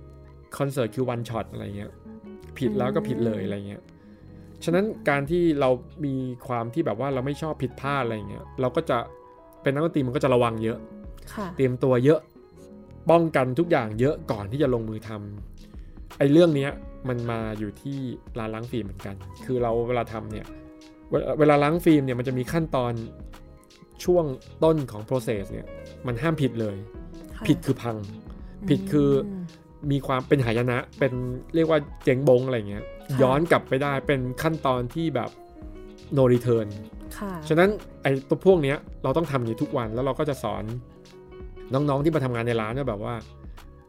[0.59, 1.91] คอนเสิร์ตคือวันช็อตอะไรเงี้ย
[2.59, 3.83] ผิดแล้วก็ผิดเลยอะไรเงี้ย
[4.65, 5.71] ฉะนั้นการที่เรา
[6.05, 6.15] มี
[6.49, 8.99] ความที่แบบว่าเราไม่ชอบผิดพลาดอะไรเงี้ย เราก็จะ
[9.63, 10.79] เป็นนักดนตรีมันก็จะระวังเยอะ
[11.35, 12.21] ค่ะเตรียมตัวเยอะ
[13.11, 15.60] ป้องกันทุกอย่างเยอะก่อนที่จะลงมือทำ
[16.21, 16.71] ไอ้เรื่องเนี้ย
[17.09, 17.99] มันมาอยู่ที่
[18.39, 20.47] ร้านล้างฟิล์มเหมือนกัน คือเราเวลาทำเนี่ย
[21.11, 22.93] เวลาเวลาล้างฟิล์มเนี่ยมันจะมีขั้นตอน
[24.05, 24.25] ช่วง
[24.65, 25.67] ต้นของ process เนี่ย
[26.07, 26.77] มันห้ามผิดเลย
[27.37, 27.97] ค่ะผิดคือพัง
[28.69, 29.45] ผิดคืออม
[29.91, 31.13] มีความเป็นหายนะ เป็น
[31.55, 35.31] เรียกว่าเจ๊งบงอะไรเงี้ย ค่ะ ย้อนกลับไปได้เป็นขั้นตอนที่แบบ
[36.17, 36.67] no return
[37.19, 37.69] ค่ะฉะนั้น
[38.03, 40.65] ไอ้ตัวพวกเนี้ยเราต้องทำอย่างนี้ทุกวันแล้วเราก็จะสอน
[41.75, 43.15] น้องๆที่มาทำงานในร้านเนี่ยแบบว่า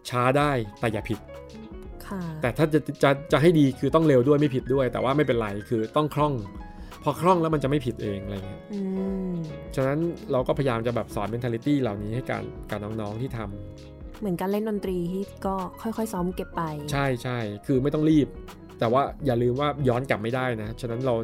[0.09, 1.61] ช้าได้แต่อย่าผิดค่ะ
[2.41, 6.34] แต่ถ้าจะจะจะให้ดีคือต้องเร็วด้วยไม่ผิดด้วย แต่ว่าไม่เป็นไรคือต้องคล่อง
[7.03, 8.80] พอคล่องแล้วมันจะไม่ผิดเองอะไรเงี้ยอื
[9.32, 9.36] ม
[9.76, 9.99] ฉะนั้น
[10.32, 18.28] เราก็พยายามจะแบบสอน mentality เหล่านี้ให้การกับน้องๆที่ทำเหมือนการเล่นดนตรีที่ก็ค่อยๆ ซ้อมเก็บไป ใช่ใช่คือไม่ต้องรีบ
[18.80, 21.16] แต่ว่าอย่าลืมว่าย้อนกลับไม่ได้นะ ฉะนั้นเรา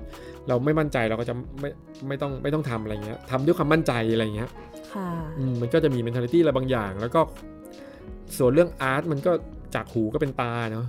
[0.47, 1.69] เราไม่มั่นใจเราก็จะไม่
[2.07, 4.49] ไม่ต้องไม่ต้องทำอะไรเงี้ยทำด้วยความมั่นใจอะไรเงี้ย
[4.93, 7.21] ค่ะอืมมันก็จะมี mentality อะไรบางอย่าง แล้วก็
[8.37, 9.31] ส่วนเรื่องอาร์ตมันก็
[9.75, 10.87] จากหูก็เป็นตาเนาะ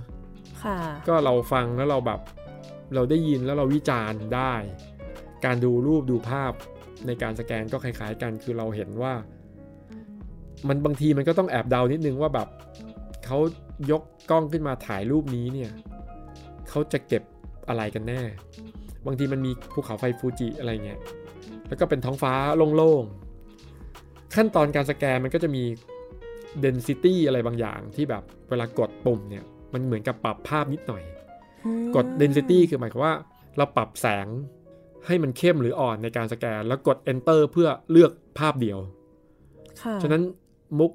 [0.63, 0.77] ค่ะ
[1.07, 2.19] ก็เราฟังแล้วเราแบบ
[2.95, 4.53] เราได้ยินแล้วเราวิจารณ์ได้
[5.45, 6.51] การดูรูปดูภาพ
[7.07, 9.13] ในการสแกนก็คล้ายๆกัน คือเราเห็นว่า
[10.67, 12.47] มันบางทีมันก็ต้องแอบเดานิดนึงว่าแบบ
[13.25, 13.37] เขา
[13.91, 15.71] ยกกล้องขึ้นมาถ่ายรูปนี้เนี่ย
[16.69, 17.23] เขาจะเก็บ
[17.67, 18.21] อะไรกันแน่
[19.05, 20.99] บางทีมันมีภูเขาไฟฟูจิอะไรเงี้ย
[21.67, 22.33] แล้วก็เป็นท้องฟ้า
[22.75, 25.63] โล่งๆขั้นตอนการสแกนมันก็จะมี
[26.63, 29.43] density อะไรบางอย่างที่แบบเวลากดปุ่มเนี่ย
[29.73, 31.03] มันเหมือนกับปรับภาพนิดหน่อย
[31.95, 33.13] กด density คือหมายความว่า
[33.57, 34.27] เราปรับแสง
[35.07, 38.79] ให้มันเข้มหรืออ่อนในการสแกน แล้วกด enter เพื่อเลือกภาพเดียว
[39.81, 40.21] ค่ะฉะนั้น
[40.79, 40.91] มุก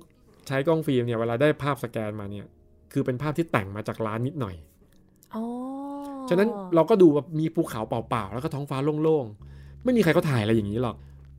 [0.47, 2.47] ใช้กล้องฟิล์มเนี่ยเวลาได้ภาพสแกนมาเนี่ย
[2.93, 4.55] คือเป็นภาพที่แต่งมาจากร้านนิดหน่อย
[5.35, 5.43] อ๋อ
[6.29, 10.97] ฉะนั้นเราก็ดูแบบมีภูเขาเปล่าๆ แล้วก็ท้องฟ้าโล่งๆ ไม่มีใครเขาถ่ายอะไรอย่างนี้หรอก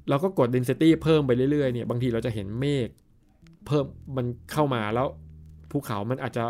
[0.10, 2.90] เราก็กด density เพิ่มไปเรื่อยๆ เนี่ย บางทีเราจะเห็นเมฆ
[3.66, 3.86] เพิ่ม
[4.18, 5.08] มันเข้ามาแล้ว
[5.72, 6.44] ภูเขามันอาจจะ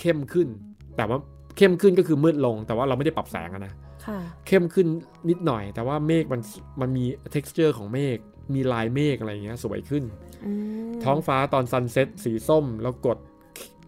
[0.00, 0.48] เข้มขึ้น
[0.96, 1.18] แต่ว่า
[1.56, 3.72] เข้มขึ้นก็คือมืดลง แต่ว่าเราไม่ได้ปรับแสงอะนะ
[4.06, 4.86] ค่ะเข้มขึ้น
[5.30, 6.40] นิดหน่อย แต่ว่าเมฆมัน
[6.80, 7.04] มันมี
[7.34, 8.18] texture ของเมฆ
[8.54, 10.04] มีลายเมฆอะไรอย่างเงี้ยสวยขึ้น
[10.44, 10.52] อื
[10.88, 13.18] มท้องฟ้าตอน sunset สีส้ม แล้วกด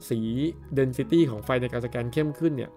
[0.09, 0.21] สี
[0.79, 2.71] density ของไฟในการสแกนเข้มขึ้นเนี่ย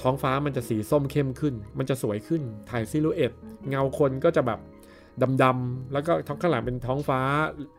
[0.00, 3.32] ท้องฟ้ามันจะสีส้มเข้มขึ้น มันจะสวยขึ้น ถ่าย silhouette
[3.68, 4.58] เงาคนก็จะแบบ
[5.42, 7.20] ดำๆแล้วก็ท้องข้างหลังเป็นท้องฟ้า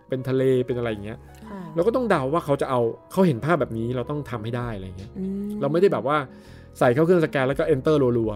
[0.09, 1.19] เป็นทะเลเป็นอะไรอย่างเงี้ย
[1.49, 2.81] ค่ะเราก็ต้องเดาว่าเขาจะเอา
[3.11, 5.25] เขาเห็นภาพแบบนี้เราต้องทำให้ได้อะไรเงี้ยอื
[5.61, 6.17] เราไม่ได้แบบว่า
[6.79, 8.33] ใส่เข้าเครื่องสแกนแล้วก็ enter รัว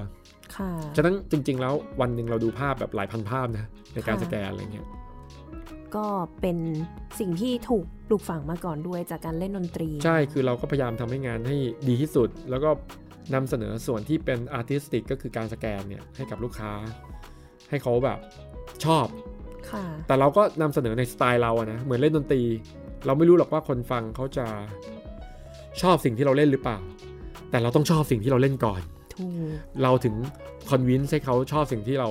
[0.56, 4.88] ค่ะๆฉะนั้นจริง ๆ แล้ววันหนึ่งเราดูภาพแบบหลายพันภาพนะในการค่ะสแกนอะไรเงี้ย
[5.96, 6.06] ก็
[6.42, 6.58] เป็น
[7.20, 12.70] สิ่งที่ถูกปลูกฝังมาก่อนด้วยจากการเล่นดนตรี ใช่คือเราก็พยายามทำให้งานให้ดีที่สุด แล้วก็
[13.34, 16.72] นำเสนอส่วนที่เป็นอาร์ติสติกก็คือการสแกนเนี่ยให้กับลูกค้า
[17.70, 18.20] ให้เขาแบบ
[18.86, 19.08] ชอบ
[19.72, 22.42] ค่ะแต่เราก็นำเสนอในสไตล์เราอะนะเหมือนเล่นดนตรี
[23.06, 24.46] เราไม่รู้หรอกว่าคนฟังเขาจะ
[25.82, 26.78] ชอบสิ่งที่เราเล่นหรือเปล่า
[27.52, 28.82] แต่เราต้องชอบสิ่งที่เราเล่นก่อน
[29.14, 30.16] ถูกเราถึง
[30.70, 32.10] คอนวินส์ให้เขาชอบสิ่งที่เรา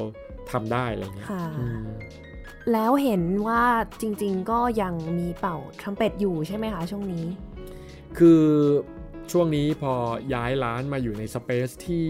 [0.52, 1.84] ทำได้อะไรเงี้ยค่ะอืม
[2.72, 3.62] แล้วเห็นว่า
[4.00, 7.24] จริง ๆ ก็ยังมีเป่าทรัมเป็ตอยู่ใช่ไหมคะช่วงนี้
[8.18, 8.42] คือ
[9.32, 9.92] ช่วงนี้พอ
[10.34, 12.07] ย้ายร้านมาอยู่ในสเปซที่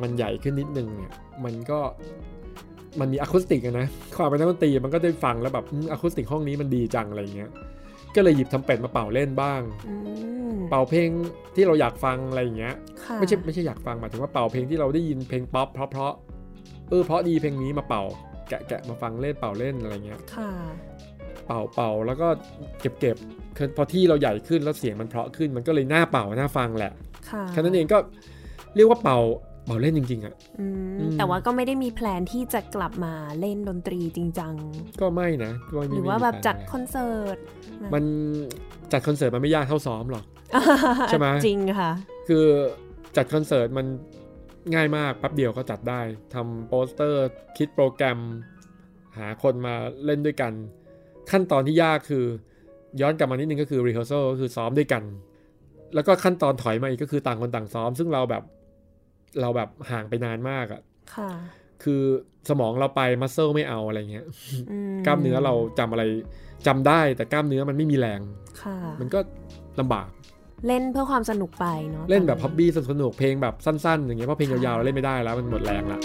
[0.00, 1.12] มันใหญ่ขึ้นนิดนึงเนี่ย
[1.44, 1.80] มันก็
[3.00, 3.86] มันมีอะคูสติกอะนะ
[4.16, 7.50] ความเป็นนักดนตรีมันก็ได้ฟังแล้วแบบอืมอะคูสติกห้องนี้มันดีจังอะไรเงี้ย
[8.14, 9.94] ก็เลยหยิบทรัมเป็ตมาเป่าเล่นบ้างอื
[10.52, 11.08] มเป่าเพลง
[11.54, 12.74] ที่เราอยากฟังอะไรอย่างเงี้ย
[13.04, 18.02] ค่ะไม่ใช่ไม่ใช่อยากฟังหมายถึงว่าเป่าเพลงที่เราได้ยินเพลงป๊อปเพราะเพราะๆเออเพราะดีเพลงนี้มาเป่า
[18.48, 20.50] แกะแกะมาฟังเล่นเป่าเล่นอะไรเงี้ยค่ะ
[21.46, 22.28] เป่าเป่าแล้วก็
[22.80, 23.16] เก็บเก็บ
[23.56, 26.92] คือพอที่เราใหญ่ขึ้นแล้วเสียงมันเพราะขึ้นมันก็เลยน่าเป่าน่าฟังแหละ
[27.30, 27.98] ค่ะแค่นั้นเองก็
[28.76, 29.18] เรียกว่าเป่า
[29.64, 34.54] เป่าเล่นจริง ๆอะอืมอืมแต่ว่าก็ไม่ได้มี plan ที่จะกลับมาเล่นดนตรีจริงจัง
[35.00, 37.36] ก็ไม่นะก็ไม่หรือไม่ว่ามีแบบแผนจัดอะไรคอนเสิร์ต
[37.94, 38.04] มัน
[38.92, 40.24] จัดคอนเสิร์ตมันไม่ยากเท่าซ้อมหรอก
[41.08, 41.92] ใช่ไหมจริงค่ะ
[42.28, 42.44] คือ
[43.16, 43.86] จัดคอนเสิร์ตมัน
[44.74, 46.00] ง่ายมากแป๊บเดียวก็จัดได้
[46.34, 48.18] ทำโปสเตอร์คิดโปรแกรม
[49.18, 50.52] หาคนมาเล่นด้วยกัน
[51.30, 52.24] ขั้นตอนที่ยากคือ
[53.00, 55.02] ย้อนกลับมานิดนึงก็คือ rehearsal ก็คือซ้อมด้วยกัน
[55.94, 58.42] แล้วก็ขั้นตอนถอยมาอีกก็คือต่างคนต่างซ้อม ซึ่งเราแบบ
[59.40, 60.80] เราแบบห่างไปนานมากอะ่ะ
[61.14, 61.30] ค่ะ
[61.82, 62.02] คือ
[62.48, 64.26] สมองเราไปมัสเซลไม่เอาอะไรเงี้ย
[64.70, 66.04] อืมกล้ามเนื้อเราจำอะไร
[66.66, 68.20] จำได้แต่กล้ามเนื้อมันไม่มีแรง
[68.62, 69.18] ค่ะมันก็
[69.80, 70.08] ลำบาก
[70.66, 76.00] เล่นเพื่อความสนุกไปเนาะเล่นแบบตพับบี้สนุกๆเพลงแบบสั้นๆอย่างเงี้ยเพราะเพลงยาวๆเราเล่นไม่ได้แล้วมันหมดแรงละ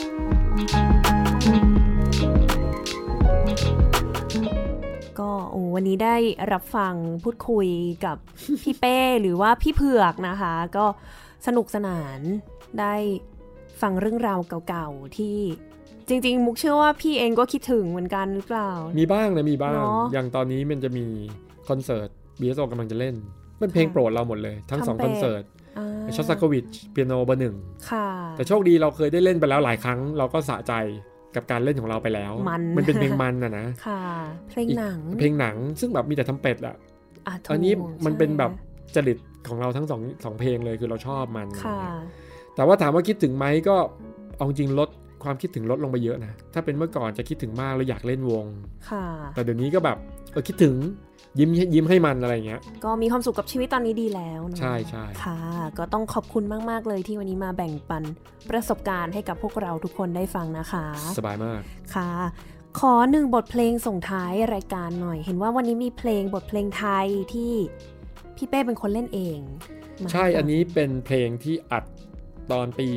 [5.19, 6.15] ก็โอ้วันนี้ได้
[6.53, 7.67] รับฟังพูดคุย
[8.05, 8.17] กับ
[8.63, 10.85] พี่เป้หรือว่าพี่เผือกนะคะ ก็
[11.47, 12.19] สนุกสนาน
[12.79, 12.93] ได้
[13.81, 14.39] ฟังเรื่องราว
[14.69, 15.37] เก่าๆที่
[16.07, 21.05] จริง ๆ มุกเชื่อว่าพี่เองก็คิดถึงเหมือนกันหรือเปล่า มีบ้างนะมีบ้างเนอะอย่างตอนนี้มันจะมี
[21.69, 22.09] คอนเสิร์ต
[22.41, 23.15] BSO กำลังจะเล่น
[23.59, 25.43] เป็นเพลงค่ะโปรดเราหมดเลย ทั้งสองทำเป็คนอนเสิร์ต
[25.77, 27.55] อ่าชอสตาโควิชเปียโนเบอร์หนึ่ง
[27.91, 28.07] ค่ะ
[28.37, 30.73] แต่โชคดีเราเคยได้เล่นไปแล้วหลายครั้ง เราก็สะใจ
[31.35, 34.03] กับการเล่นของเราไปแล้ว มันมันเป็นเพลงมันนะนะค่ะ
[34.49, 36.75] เพลงอีกหนัง เพลงหนังซึ่งแบบมีแต่ทำเป็ดอะ
[37.27, 37.73] อะถูกอันนี้
[38.05, 39.17] มันเป็นแบบใช่จริต
[39.47, 41.79] ของเราทั้งสองสองเพลงเลยคือเราชอบมันค่ะ
[42.59, 43.75] แต่ว่าถามว่าคิดถึงไหมก็
[44.37, 44.89] เอาจริงลด
[45.23, 48.45] ความคิดถึงลดลงไปเยอะนะ ถ้าเป็นเมื่อก่อนจะคิดถึงมากแล้วอยากเล่นวง
[48.89, 49.05] ค่ะ
[49.35, 49.97] แต่เดี๋ยวนี้ก็แบบ
[50.31, 50.73] เออคิดถึง
[51.39, 55.39] ยิ้มยิ้มให้มันอะไรอย่างเงี้ย ก็มีความสุขกับชีวิตตอนนี้ดีแล้วเนอะใช่ใช่ค่ะ
[55.77, 58.03] ก็ต้องขอบคุณมาก ๆ เลยที่วันนี้มาแบ่งปัน
[58.49, 60.85] ประสบการณ์ให้กับพวกเราทุกคนได้ฟังนะคะ
[61.17, 61.61] สบายมาก
[61.95, 62.09] ค่ะ
[62.79, 67.53] ขอหนึ่งบทเพลงส่งท้ายรายการหน่อย เห็นว่าวันนี้มีเพลงบทเพลงไทยที่
[68.35, 69.39] พี่เป้เป็นคนเล่นเอง
[70.01, 71.83] มาใช่ให้ฟังอันนี้เป็นเพลงที่อัด
[72.51, 72.87] ตอนปี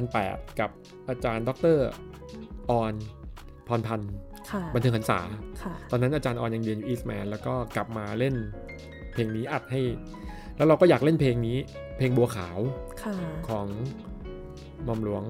[0.00, 0.70] 2008 กับ
[1.08, 1.78] อาจารย์ดร
[2.70, 2.94] ออน
[3.68, 4.12] พรพันธ์
[4.50, 5.20] ค่ะบันเทิงหันษา
[5.62, 8.34] ค่ะตอนนั้นอาจารย์ออนยังเรียนอยู่อีสแมนแล้วก็กลับมาเล่น
[9.12, 9.82] เพลงนี้อัดให้
[10.56, 11.56] แล้วเราก็อยากเล่นเพลงนี้
[11.98, 12.58] เพลงบัวขาว
[13.02, 13.14] ค่ะ
[13.48, 13.66] ของ
[14.84, 15.24] หม่อมหลวง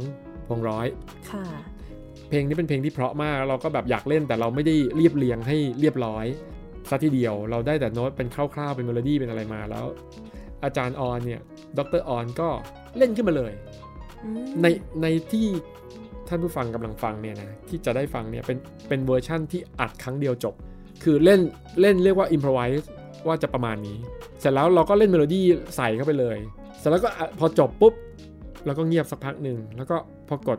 [0.49, 0.87] พวงร้อย
[1.31, 1.45] ค่ะ
[2.29, 6.27] เพลงนี้เป็นเพลงที่เพราะมาก เราก็แบบอยากเล่นแต่เราไม่ได้เรียบเรียงให้เรียบร้อย
[6.89, 9.87] ซะทีเดียวเราได้แต่โน้ตเป็นคร่าวๆเป็นเมโลดี้เป็นอะไรมาแล้ว
[10.65, 11.41] อาจารย์ออนเนี่ย
[11.79, 12.49] ดรออนก็
[12.99, 13.53] เล่นขึ้นมาเลย
[14.25, 14.67] อืมใน
[15.03, 15.47] ในที่
[16.29, 18.59] ท่านผู้ฟังกำลังฟังเนี่ยนะที่จะได้ฟังเนี่ยเป็น
[18.89, 20.55] เป็นเวอร์ชั่นที่อัดครั้งเดียวจบ
[21.03, 21.41] คือเล่น
[21.81, 22.91] เล่นเรียกว่า improvise
[23.27, 23.99] ว่าจะประมาณนี้
[24.41, 25.45] เสร็จแล้วเราก็เล่นเมโลดี้
[25.77, 26.39] ใส่เข้าไปเลย
[26.79, 27.95] เสร็จแล้วก็อะพอจบปุ๊บ
[28.67, 29.97] เราก็เงียบสักพักหนึ่งแล้วก็
[30.29, 30.59] พอกด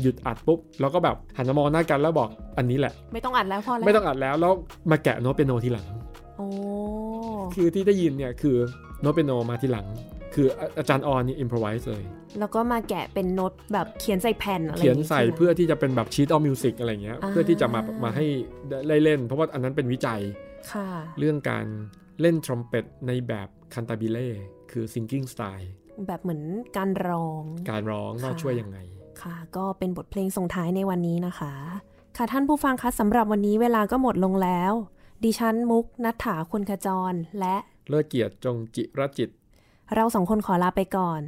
[0.00, 2.28] หยุดอัดปุ๊บเราก็แบบหันมามองหน้ากันแล้วบอก
[2.58, 4.52] อันนี้แหละ ไม่ต้องอัดแล้วพอแล้วไม่ต้องอัดแล้วแล้ว
[4.90, 5.86] มาแกะโน้ตเปียโนทีหลัง
[6.36, 6.46] โอ้
[7.54, 8.56] คือที่ได้ยินเนี่ยคือ
[9.04, 9.86] โน้ตเปียโนมาทีหลัง
[10.34, 12.04] คืออาอาจารย์ออนนี่ improvise เลย
[12.38, 18.26] แล้วก็มาแกะเป็นโน้ตแบบเขียนใส่แผ่นอะไรเขียนใส่างงี้เพื่อที่จะเป็นแบบ sheet of music อะไรเงี้ยอ่าเพื่อที่จะมามาให้
[18.88, 20.20] ได้เล่น เพราะว่าอันนั้นเป็นวิจัย
[20.72, 20.88] ค่ะ
[21.18, 21.66] เรื่องการ
[22.20, 24.28] เล่นทรัมเป็ตในแบบ cantabile
[24.70, 25.68] คือ singing style
[26.06, 26.42] แบบเหมือน
[26.76, 28.78] การร้อง การร้องว่าค่ะช่วยยังไง
[29.22, 31.52] ค่ะ ก็เป็นบทเพลงส่งท้ายในวันนี้นะคะ
[32.16, 34.72] ค่ะท่านผู้ฟังคะสำหรับวันนี้เวลาก็หมดลงแล้ว
[35.24, 37.56] ดิฉันมุกนัฐถาคุณขจร และ
[37.88, 39.30] เลิศเกียรติจงจิรจิต
[39.94, 41.20] เราสองคนขอลาไปก่อน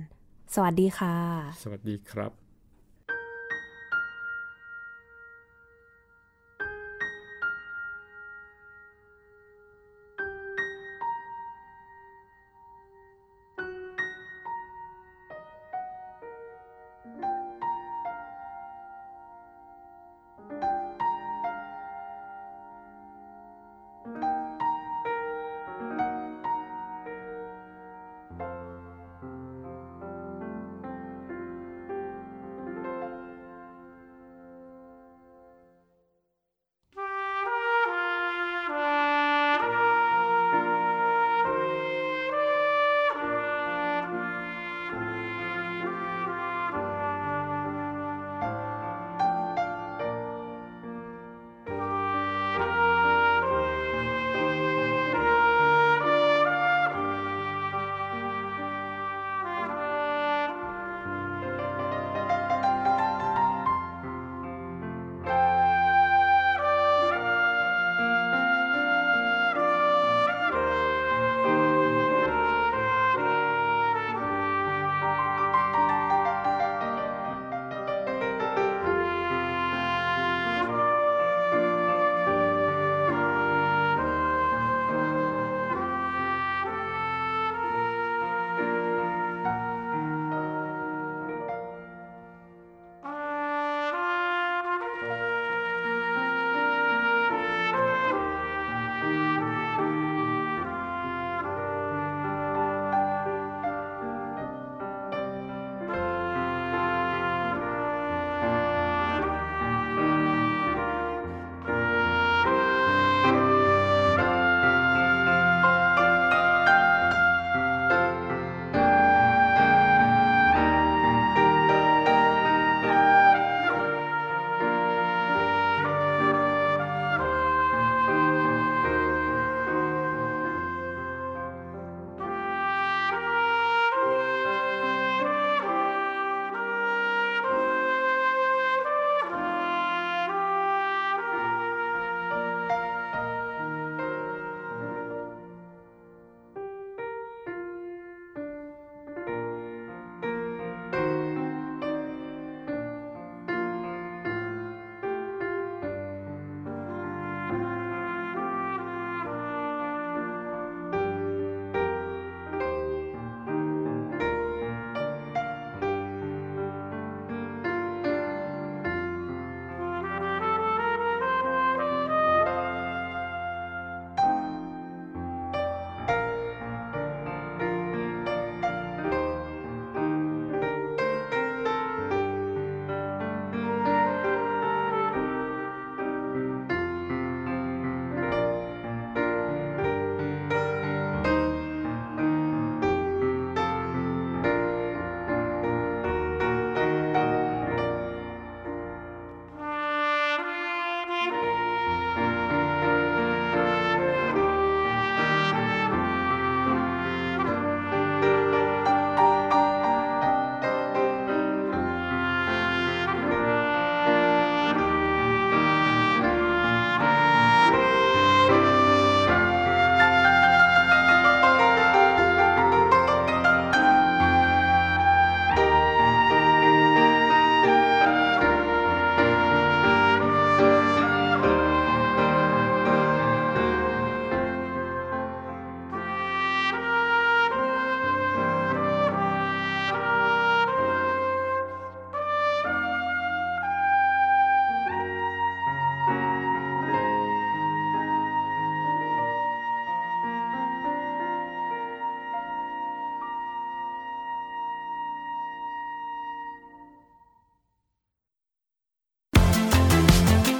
[0.54, 1.16] สวัสดีค่ะ
[1.62, 2.45] สวัสดีครับ